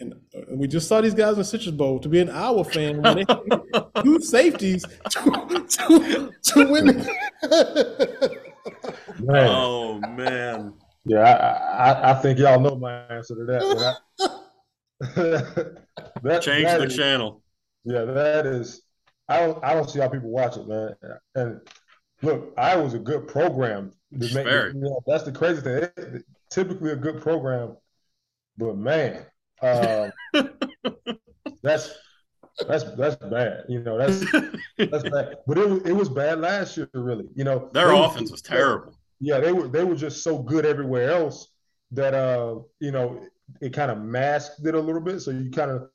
[0.00, 0.14] And
[0.54, 3.24] we just saw these guys in Citrus Bowl to be an Iowa fan when they
[4.02, 6.86] two safeties to, to, to win.
[9.20, 9.48] Man.
[9.48, 10.74] Oh man.
[11.04, 13.96] Yeah, I, I, I think y'all know my answer to that.
[14.20, 15.06] I,
[16.22, 17.42] that Change that the is- channel.
[17.84, 18.82] Yeah, that is.
[19.28, 19.64] I don't.
[19.64, 20.94] I don't see how people watch it, man.
[21.34, 21.60] And
[22.22, 23.92] look, I was a good program.
[24.12, 25.82] To make, you know, that's the crazy thing.
[25.96, 27.74] It- typically a good program,
[28.58, 29.24] but man,
[29.62, 30.12] um,
[31.62, 31.94] that's
[32.68, 33.64] that's that's bad.
[33.68, 34.20] You know, that's
[34.76, 35.36] that's bad.
[35.46, 37.26] But it was it was bad last year, really.
[37.34, 38.94] You know, Their They offense was terrible.
[39.20, 41.48] yeah, they were they were just so good everywhere else
[41.92, 43.20] that uh, you know,
[43.60, 45.20] it kind of masked it a little bit.
[45.20, 45.88] So you kind of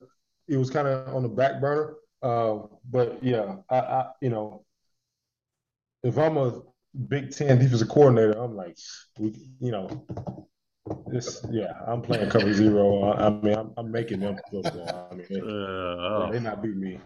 [0.47, 1.95] it was kind of on the back burner.
[2.21, 2.59] Uh,
[2.89, 4.65] but yeah, I, I you know,
[6.03, 6.61] if I'm a
[7.07, 8.77] Big Ten defensive coordinator, I'm like,
[9.19, 10.05] we, you know,
[11.07, 13.03] this yeah, I'm playing cover zero.
[13.03, 15.09] I, I mean, I'm, I'm making them football.
[15.11, 16.29] I mean, they, Uh, oh.
[16.31, 16.99] they not beat me.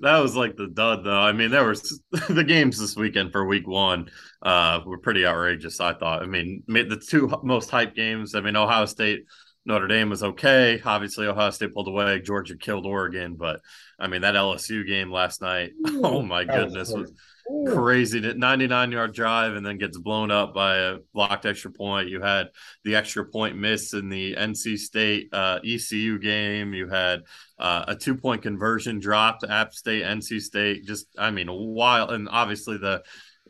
[0.00, 1.20] That was like the dud, though.
[1.20, 4.08] I mean, there was the games this weekend for Week One
[4.42, 5.80] uh, were pretty outrageous.
[5.80, 6.22] I thought.
[6.22, 8.34] I mean, the two most hyped games.
[8.34, 9.24] I mean, Ohio State,
[9.66, 10.80] Notre Dame was okay.
[10.84, 12.20] Obviously, Ohio State pulled away.
[12.20, 13.60] Georgia killed Oregon, but
[13.98, 15.72] I mean that LSU game last night.
[16.02, 17.12] Oh my That was goodness, was
[17.46, 18.20] crazy.
[18.20, 18.20] crazy.
[18.20, 22.08] 99 yard drive and then gets blown up by a blocked extra point.
[22.08, 22.48] You had
[22.84, 26.72] the extra point miss in the NC State uh, ECU game.
[26.72, 27.22] You had
[27.58, 30.86] uh, a two point conversion drop to App State, NC State.
[30.86, 32.10] Just, I mean, a while.
[32.10, 33.02] And obviously the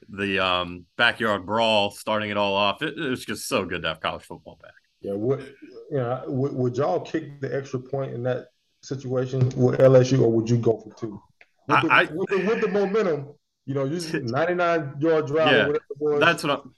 [0.09, 2.83] the um, backyard brawl starting it all off.
[2.83, 4.73] It, it was just so good to have college football back.
[5.03, 5.55] Yeah, would
[5.91, 8.49] you know, would, would y'all kick the extra point in that
[8.83, 11.21] situation with LSU, or would you go for two?
[11.69, 13.29] With the, I- I- with the, with the momentum,
[13.67, 15.53] you know, you 99 yard drive.
[15.53, 16.21] Yeah, whatever it was.
[16.21, 16.75] That's what I'm.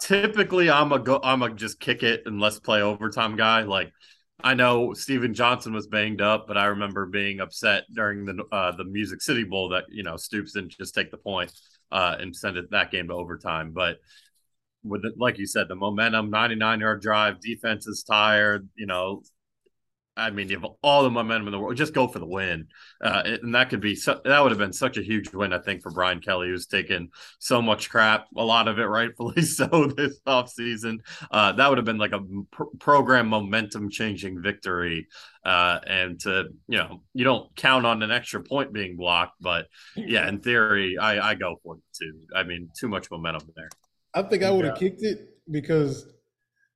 [0.00, 1.20] Typically, I'm a go.
[1.22, 3.62] I'm a just kick it and let's play overtime guy.
[3.62, 3.92] Like
[4.42, 8.72] I know Stephen Johnson was banged up, but I remember being upset during the uh,
[8.74, 11.52] the Music City Bowl that you know Stoops didn't just take the point
[11.92, 13.70] uh, and send it that game to overtime.
[13.72, 13.98] But
[14.84, 18.68] with the, like you said, the momentum, 99 yard drive, defense is tired.
[18.76, 19.22] You know,
[20.16, 21.76] I mean, you have all the momentum in the world.
[21.76, 22.68] Just go for the win,
[23.02, 25.58] uh, and that could be so, that would have been such a huge win, I
[25.58, 27.10] think, for Brian Kelly, who's taken
[27.40, 30.98] so much crap, a lot of it rightfully so this offseason.
[31.30, 32.20] Uh, that would have been like a
[32.52, 35.08] pr- program momentum changing victory.
[35.44, 39.66] Uh, and to you know, you don't count on an extra point being blocked, but
[39.96, 42.20] yeah, in theory, I, I go for it too.
[42.34, 43.68] I mean, too much momentum there.
[44.14, 46.06] I think I would have kicked it because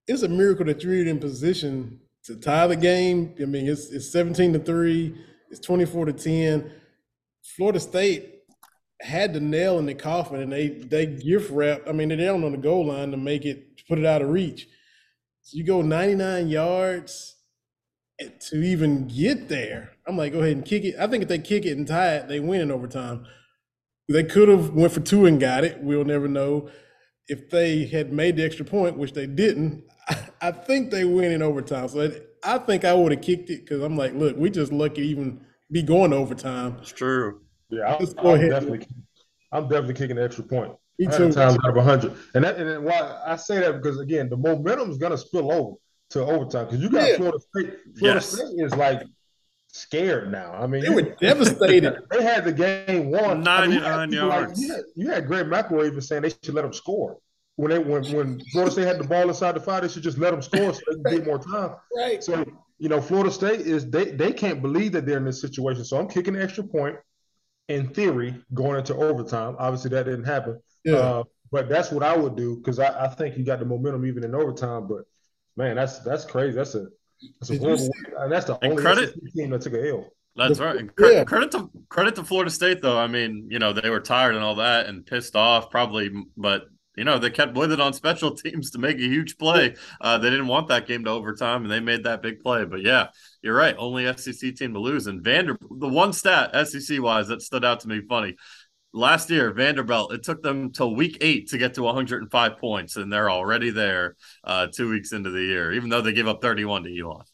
[0.07, 3.35] it's a miracle that you're in position to tie the game.
[3.41, 5.15] I mean, it's it's 17 to 3,
[5.51, 6.73] it's 24 to 10.
[7.57, 8.35] Florida State
[9.01, 11.89] had the nail in the coffin and they they gift wrapped.
[11.89, 14.23] I mean, they're down on the goal line to make it to put it out
[14.23, 14.67] of reach.
[15.43, 17.37] So you go 99 yards
[18.19, 19.93] to even get there.
[20.07, 20.97] I'm like, go ahead and kick it.
[20.99, 23.27] I think if they kick it and tie it, they win in overtime.
[24.09, 25.81] They could have went for two and got it.
[25.81, 26.71] We'll never know.
[27.29, 29.85] If they had made the extra point, which they didn't,
[30.41, 31.89] I think they win in overtime.
[31.89, 34.71] So it- I think I would have kicked it because I'm like, look, we just
[34.73, 35.41] lucky even
[35.73, 36.77] be going to overtime.
[36.81, 37.41] It's true.
[37.69, 37.97] yeah.
[37.97, 38.51] I'm, go I'm ahead.
[38.51, 38.87] definitely,
[39.51, 40.73] I'm definitely kicking the extra point.
[41.01, 41.33] Me Hundred too.
[41.33, 44.89] times out of hundred, and that, and why I say that because again, the momentum
[44.91, 45.75] is gonna spill over
[46.11, 47.17] to overtime because you got Yeah.
[47.17, 47.75] Florida State.
[47.99, 48.27] Florida Yes.
[48.33, 49.03] State is like
[49.79, 50.53] scared now.
[50.53, 51.97] I mean, They were devastated.
[52.11, 53.47] They had the game won.
[53.47, 54.61] I mean, you 99 had people like- yards.
[54.63, 57.19] you, had, you had Greg McElroy even saying they should let them score.
[57.57, 60.17] When they when when Florida State had the ball inside the five, they should just
[60.19, 61.75] let them score so they can get more time.
[61.97, 62.23] Right.
[62.23, 62.45] So
[62.79, 65.85] you know, Florida State is they they can't believe that they're in this situation.
[65.85, 66.97] So I'm kicking the extra point.
[67.67, 69.57] In theory, going into overtime.
[69.59, 70.59] Obviously, that didn't happen.
[70.85, 70.95] Yeah.
[70.95, 74.07] Uh, but that's what I would do because I, I think you got the momentum
[74.07, 74.87] even in overtime.
[74.87, 75.03] But
[75.57, 76.55] man, that's that's crazy.
[76.55, 76.87] That's a
[77.41, 77.89] that's a horrible.
[78.19, 80.09] And that's the And only credit- team that took an L.
[80.37, 80.77] That's The- right.
[80.77, 81.25] And cre- yeah.
[81.25, 82.99] Credit to credit to Florida State though.
[82.99, 86.67] I mean, you know, they were tired and all that and pissed off probably, but
[86.97, 89.75] you know, they kept with it on special teams to make a huge play.
[90.01, 92.65] Uh, they didn't want that game to overtime, and they made that big play.
[92.65, 93.09] But yeah,
[93.43, 93.75] you're right.
[93.79, 95.07] Only SEC team to lose.
[95.07, 98.35] And Vanderbilt, the one stat SEC wise that stood out to me funny
[98.93, 103.13] last year, Vanderbilt, it took them till week eight to get to 105 points, and
[103.13, 106.85] they're already there uh, two weeks into the year, even though they gave up 31
[106.85, 107.25] to Elon.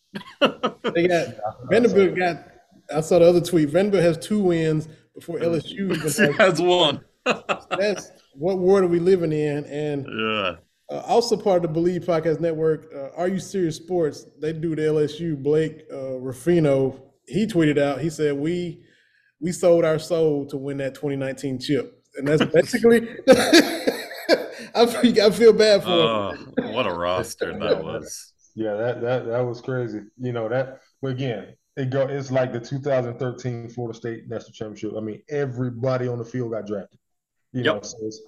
[0.94, 1.28] they got
[1.70, 2.48] Vanderbilt got.
[2.94, 3.70] I saw the other tweet.
[3.70, 7.00] Vanderbilt has two wins before LSU has one.
[7.24, 9.64] that's what world are we living in?
[9.64, 10.56] And yeah.
[10.90, 14.26] Uh, also part of the Bleav Podcast Network, uh, Are You Serious Sports?
[14.38, 15.42] They do the LSU.
[15.42, 18.82] Blake uh, Ruffino, he tweeted out, he said, we
[19.40, 22.02] we sold our soul to win that 2019 chip.
[22.16, 23.08] And that's basically,
[24.74, 26.34] I, feel, I feel bad for oh,
[26.72, 28.32] What a roster that was.
[28.54, 30.00] Yeah, that, that, that was crazy.
[30.18, 34.92] You know, that, but again, it go, it's like the 2013 Florida State National Championship.
[34.96, 36.98] I mean, everybody on the field got drafted.
[37.52, 37.74] You yep.
[37.74, 38.20] know, so it's,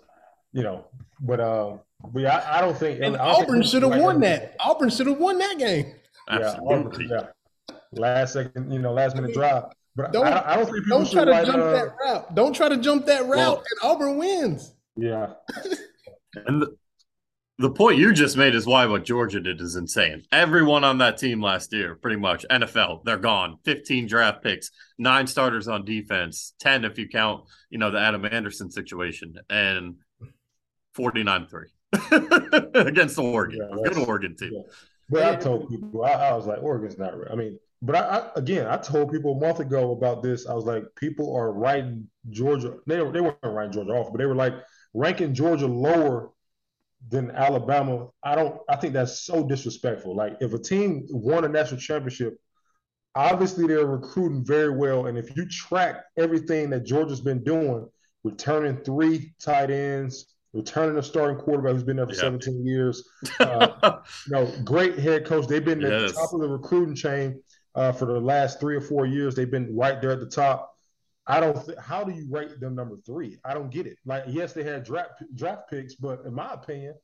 [0.53, 0.87] you know,
[1.21, 1.77] but uh,
[2.13, 3.01] but yeah, I, I don't think.
[3.01, 4.57] And Auburn should have won that.
[4.61, 5.95] Auburn should have won that game.
[6.29, 7.07] Absolutely.
[7.11, 7.27] Yeah,
[7.69, 7.77] yeah.
[7.93, 9.65] Last second, you know, last minute drive.
[9.97, 12.35] But don't, I, I don't think people don't try to write, jump uh, that route.
[12.35, 14.75] Don't try to jump that route, well, and Auburn wins.
[14.95, 15.33] Yeah.
[16.47, 16.77] and the,
[17.59, 20.25] the point you just made is why what Georgia did is insane.
[20.31, 23.57] Everyone on that team last year, pretty much NFL, they're gone.
[23.65, 28.27] 15 draft picks, nine starters on defense, 10 if you count, you know, the Adam
[28.27, 29.97] Anderson situation, and
[30.93, 31.69] 49 3
[32.75, 33.67] against the Oregon.
[33.71, 34.51] Yeah, Good Oregon team.
[34.53, 34.73] Yeah.
[35.09, 37.29] But I told people, I, I, was like, Oregon's not real.
[37.31, 40.47] I mean, but I, I, again, I told people a month ago about this.
[40.47, 42.77] I was like, people are writing Georgia.
[42.87, 44.55] They, they weren't writing Georgia off, but they were like
[44.95, 46.31] ranking Georgia lower
[47.09, 48.61] than Alabama, I don't.
[48.69, 50.17] I think that's so disrespectful.
[50.17, 52.37] Like if a team won a national championship,
[53.15, 57.89] obviously they're recruiting very well, and if you track everything that Georgia's been doing,
[58.25, 62.21] returning three tight ends, returning a starting quarterback who's been there for yeah.
[62.21, 63.09] 17 years,
[63.41, 65.47] uh, you know, great head coach.
[65.47, 65.91] They've been yes.
[65.91, 67.41] at the top of the recruiting chain
[67.77, 69.35] uh, for the last three or four years.
[69.35, 70.73] They've been right there at the top.
[71.27, 71.65] I don't.
[71.65, 73.39] Th- how do you rate them number three?
[73.45, 73.99] I don't get it.
[74.05, 76.95] Like, yes, they had draft draft picks, but in my opinion,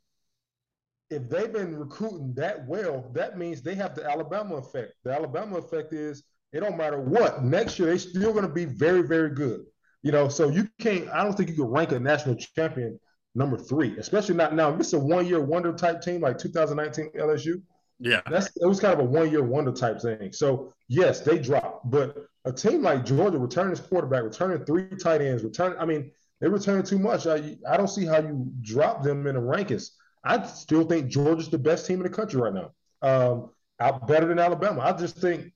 [1.11, 4.95] if they've been recruiting that well, that means they have the Alabama effect.
[5.05, 8.65] The Alabama effect is it don't matter what next year they're still going to be
[8.65, 9.65] very very good.
[10.03, 11.09] You know, so you can't.
[11.09, 12.99] I don't think you can rank a national champion
[13.35, 14.71] number three, especially not now.
[14.71, 17.61] This is a one year wonder type team like 2019 LSU.
[18.03, 20.33] Yeah, that's it was kind of a one year wonder type thing.
[20.33, 25.23] So yes, they dropped, but a team like Georgia returning his quarterback, returning three tight
[25.23, 25.79] ends, returning.
[25.79, 27.29] I mean, they returning too much.
[27.29, 29.91] I, I don't see how you drop them in the rankings.
[30.25, 32.73] I still think Georgia's the best team in the country right now.
[33.03, 34.81] Um, out better than Alabama.
[34.81, 35.53] I just think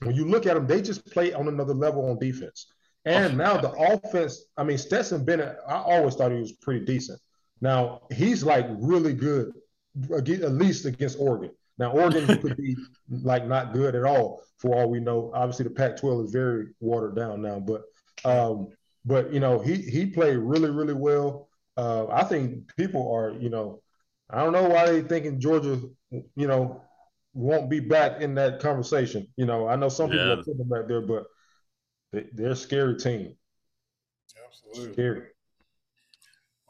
[0.00, 2.70] when you look at them, they just play on another level on defense.
[3.06, 4.44] And now the offense.
[4.58, 5.56] I mean, Stetson Bennett.
[5.66, 7.18] I always thought he was pretty decent.
[7.62, 9.54] Now he's like really good,
[10.14, 11.50] at least against Oregon.
[11.78, 12.76] Now Oregon could be
[13.08, 15.30] like not good at all for all we know.
[15.34, 17.82] Obviously, the Pac-12 is very watered down now, but
[18.24, 18.68] um,
[19.04, 21.48] but you know he he played really really well.
[21.76, 23.80] Uh, I think people are you know
[24.28, 26.82] I don't know why they thinking Georgia you know
[27.34, 29.28] won't be back in that conversation.
[29.36, 30.32] You know I know some people yeah.
[30.32, 31.24] are putting them back there, but
[32.12, 33.36] they, are a scary team.
[34.44, 35.22] Absolutely scary.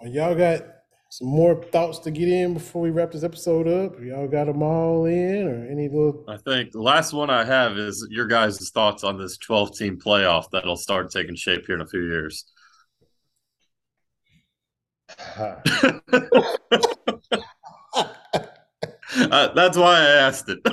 [0.00, 0.62] Well, y'all got
[1.10, 3.98] some more thoughts to get in before we wrap this episode up?
[4.00, 6.24] Y'all got them all in, or any little?
[6.28, 9.98] I think the last one I have is your guys' thoughts on this 12 team
[9.98, 12.44] playoff that'll start taking shape here in a few years.
[15.38, 15.56] uh,
[19.54, 20.58] that's why I asked it.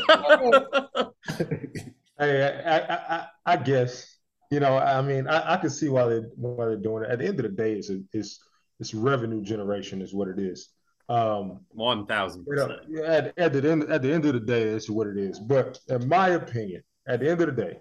[2.19, 4.17] hey, I, I, I, I, guess
[4.51, 4.77] you know.
[4.77, 7.09] I mean, I, I can see why they why they're doing it.
[7.09, 8.39] At the end of the day, it's it's
[8.80, 10.69] it's revenue generation is what it is.
[11.07, 12.71] Um, One thousand percent.
[13.03, 15.39] At, at the end at the end of the day, it's what it is.
[15.39, 17.80] But in my opinion, at the end of the day,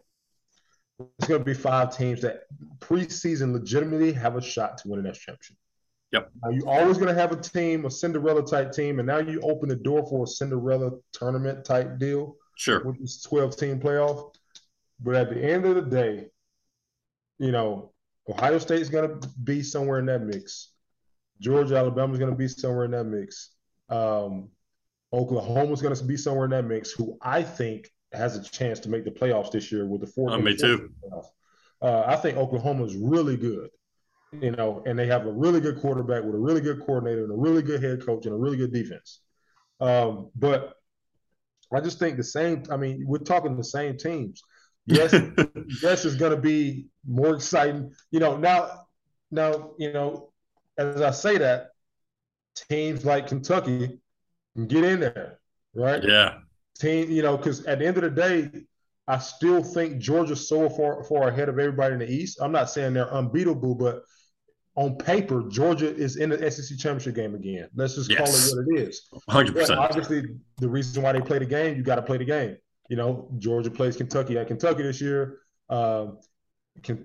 [1.18, 2.42] it's going to be five teams that
[2.80, 5.56] preseason legitimately have a shot to win a national championship.
[6.12, 6.30] Yep.
[6.42, 9.40] Now you're always going to have a team, a Cinderella type team, and now you
[9.40, 12.36] open the door for a Cinderella tournament type deal.
[12.56, 12.84] Sure.
[12.84, 14.32] With this 12 team playoff.
[15.00, 16.26] But at the end of the day,
[17.38, 17.92] you know,
[18.28, 20.70] Ohio State's going to be somewhere in that mix.
[21.40, 23.50] Georgia, Alabama's going to be somewhere in that mix.
[23.88, 24.48] Um,
[25.12, 26.92] Oklahoma's going to be somewhere in that mix.
[26.92, 30.30] Who I think has a chance to make the playoffs this year with the four.
[30.30, 30.90] Uh, me too.
[31.82, 33.68] Uh, I think Oklahoma's really good,
[34.40, 37.32] you know, and they have a really good quarterback with a really good coordinator and
[37.32, 39.20] a really good head coach and a really good defense.
[39.80, 40.74] Um, but
[41.72, 42.64] I just think the same.
[42.70, 44.42] I mean, we're talking the same teams.
[44.86, 45.12] Yes,
[45.82, 47.92] yes, is going to be more exciting.
[48.10, 48.86] You know, now,
[49.30, 50.30] now, you know,
[50.78, 51.68] as I say that,
[52.68, 53.98] teams like Kentucky
[54.54, 55.38] can get in there,
[55.74, 56.02] right?
[56.02, 56.38] Yeah.
[56.78, 58.50] Team, you know, because at the end of the day,
[59.06, 62.38] I still think Georgia's so far far ahead of everybody in the East.
[62.40, 64.02] I'm not saying they're unbeatable, but
[64.76, 67.68] on paper, Georgia is in the SEC championship game again.
[67.76, 68.18] Let's just yes.
[68.18, 69.08] call it what it is.
[69.30, 69.54] 100%.
[69.54, 70.22] But obviously,
[70.56, 72.56] the reason why they play the game, you got to play the game.
[72.88, 75.38] You know, Georgia plays Kentucky at Kentucky this year.
[75.68, 76.18] Um,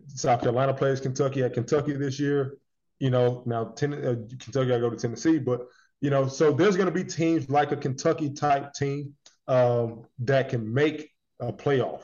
[0.08, 2.58] South Carolina plays Kentucky at Kentucky this year.
[3.00, 5.62] You know, now ten, uh, Kentucky, I go to Tennessee, but
[6.02, 9.16] you know, so there's going to be teams like a Kentucky type team
[9.48, 12.04] um, that can make a playoff.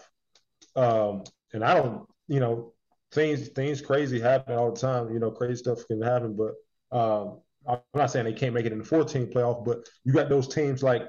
[0.76, 1.24] Um,
[1.54, 2.74] and I don't, you know,
[3.12, 5.14] things things crazy happen all the time.
[5.14, 6.54] You know, crazy stuff can happen, but
[6.98, 10.30] um, I'm not saying they can't make it in the 14 playoff, but you got
[10.30, 11.08] those teams like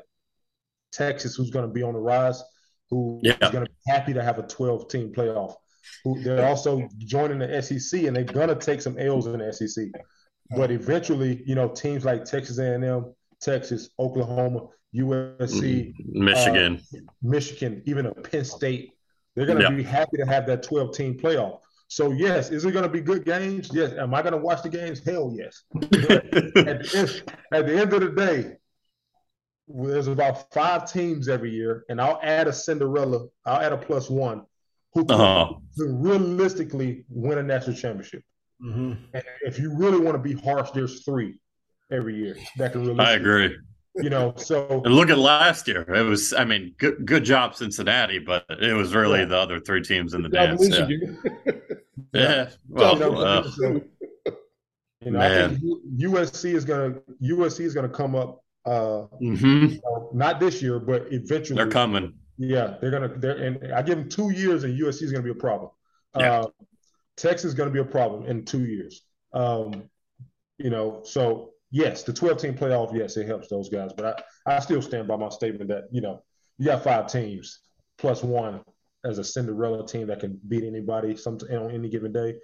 [0.93, 2.43] Texas who's going to be on the rise,
[2.91, 3.37] who yeah.
[3.43, 5.55] is going to be happy to have a 12 team playoff.
[6.05, 9.87] Who they're also joining the SEC, and they're to take some L's in the SEC.
[10.57, 16.25] But eventually, you know, teams like Texas A&M, Texas, Oklahoma, USC, mm-hmm.
[16.25, 18.93] Michigan, uh, Michigan, even a Penn State,
[19.35, 21.61] they're to be happy to have that 12 team playoff.
[21.89, 23.71] So yes, is it going to be good games?
[23.73, 23.93] Yes.
[23.93, 25.05] Am I going to watch the games?
[25.05, 25.63] Hell yes.
[25.75, 28.57] at, the end, at, the end, of the day,
[29.69, 33.27] there's about five teams every year, and I'll add a Cinderella.
[33.45, 34.43] I'll add a plus one
[34.97, 35.53] who uh-huh.
[35.77, 38.23] realistically win a national championship.
[38.65, 38.93] Mm-hmm.
[39.13, 41.39] And if you really want to be harsh, there's three
[41.93, 42.99] every year that can really.
[42.99, 43.55] I agree.
[43.97, 45.83] You know, so and look at last year.
[45.83, 49.27] It was, I mean, good good job Cincinnati, but it was really yeah.
[49.27, 50.67] the other three teams in the dance.
[50.67, 50.89] Yeah.
[52.13, 52.49] yeah.
[52.69, 55.45] Well, uh, you know, man.
[55.45, 55.61] I think
[55.99, 58.43] USC is gonna USC is gonna come up.
[58.65, 59.67] Uh, mm-hmm.
[59.67, 62.15] you know, not this year, but eventually they're coming.
[62.39, 63.09] Yeah, they're gonna.
[63.09, 65.71] They're and I give them two years, and USC is gonna be a problem.
[66.17, 66.41] Yeah.
[66.41, 66.47] Uh,
[67.17, 69.03] Texas is going to be a problem in two years.
[69.33, 69.89] Um,
[70.59, 73.93] you know, so yes, the 12 team playoff, yes, it helps those guys.
[73.97, 76.23] But I, I still stand by my statement that, you know,
[76.59, 77.61] you got five teams
[77.99, 78.63] plus one
[79.05, 82.35] as a Cinderella team that can beat anybody some on any given day.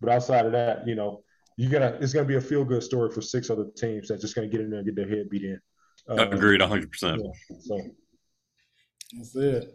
[0.00, 1.22] But outside of that, you know,
[1.56, 4.34] you gotta it's gonna be a feel good story for six other teams that's just
[4.34, 5.58] gonna get in there and get their head beat in.
[6.08, 7.22] Uh, Agreed, hundred percent.
[7.60, 7.80] So
[9.12, 9.72] that's it.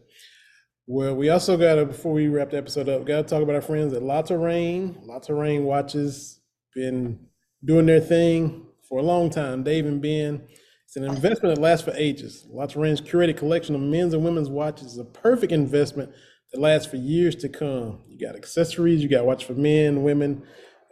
[0.88, 3.56] Well, we also got to before we wrap the episode up, got to talk about
[3.56, 5.06] our friends at LaTouraine.
[5.06, 6.40] La Terrain watches
[6.76, 7.28] been
[7.64, 9.64] doing their thing for a long time.
[9.64, 10.42] Dave and Ben.
[10.86, 12.46] It's an investment that lasts for ages.
[12.54, 16.12] LaTouraine's curated collection of men's and women's watches is a perfect investment
[16.52, 18.02] that lasts for years to come.
[18.10, 20.44] You got accessories, you got watch for men, women,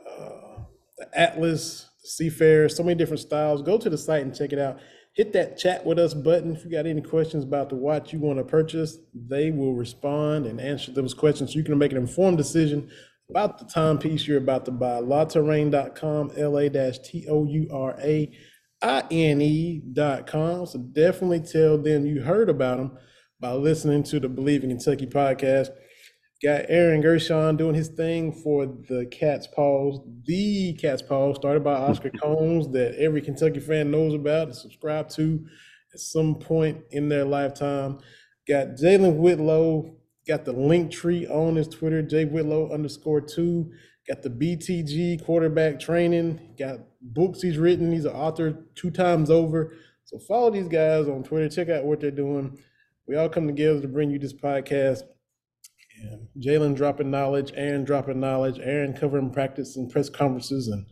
[0.09, 0.61] uh,
[0.97, 3.61] the Atlas, the Seafarer, so many different styles.
[3.61, 4.79] Go to the site and check it out
[5.19, 6.55] hit that chat with us button.
[6.55, 10.45] If you got any questions about the watch you want to purchase, they will respond
[10.45, 12.89] and answer those questions so you can make an informed decision
[13.29, 15.01] about the timepiece you're about to buy.
[15.01, 17.05] LaTouraine.com, L-A-T-O-U-R-A-I-N-E.com.
[20.65, 22.97] So definitely tell them you heard about them
[23.41, 25.71] by listening to the Bleav in Kentucky podcast.
[26.41, 31.73] Got Aaron Gershon doing his thing for the Cats' Pause, the Cats' Pause, started by
[31.73, 35.45] Oscar Combs, that every Kentucky fan knows about and subscribe to
[35.93, 37.99] at some point in their lifetime.
[38.47, 39.93] Got Jalen Whitlow,
[40.25, 43.71] got the link tree on his Twitter, J Whitlow underscore two.
[44.07, 47.91] Got the BTG quarterback training, got books he's written.
[47.91, 49.73] He's an author two times over.
[50.05, 52.57] So follow these guys on Twitter, check out what they're doing.
[53.07, 55.03] We all come together to bring you this podcast
[56.01, 60.85] and Jalen dropping knowledge, Aaron dropping knowledge, Aaron covering practice and press conferences, and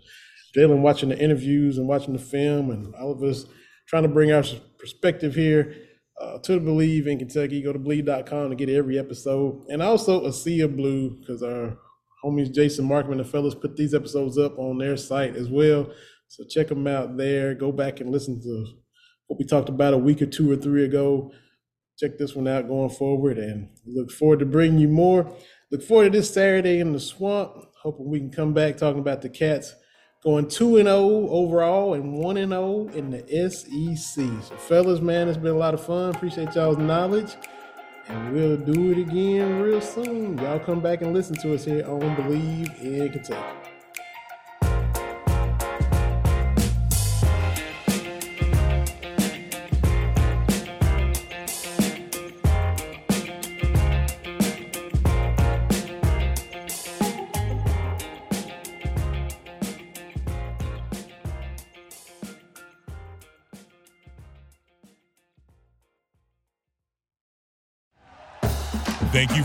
[0.56, 3.46] Jalen watching the interviews and watching the film, and all of us
[3.88, 4.44] trying to bring our
[4.80, 5.76] perspective here
[6.22, 7.62] uh, to Bleav in Kentucky.
[7.62, 11.78] Go to bleav.com to get every episode, and also a sea of blue because our
[12.24, 15.90] homies Jason Marcum and the fellas put these episodes up on their site as well.
[16.30, 17.54] So check them out there.
[17.54, 18.66] Go back and listen to
[19.28, 21.32] what we talked about a week or two or three ago
[21.98, 25.34] check this one out going forward and look forward to bringing you more.
[25.72, 27.66] Look forward to this Saturday in the swamp.
[27.82, 29.74] Hoping we can come back talking about the Cats
[30.24, 34.26] going 2 and 0 overall and 1 and 0 in the SEC.
[34.44, 36.14] So, fellas, man, it's been a lot of fun.
[36.16, 37.36] Appreciate y'all's knowledge.
[38.08, 40.38] And we'll do it again real soon.
[40.38, 43.67] Y'all come back and listen to us here on Bleav in Kentucky.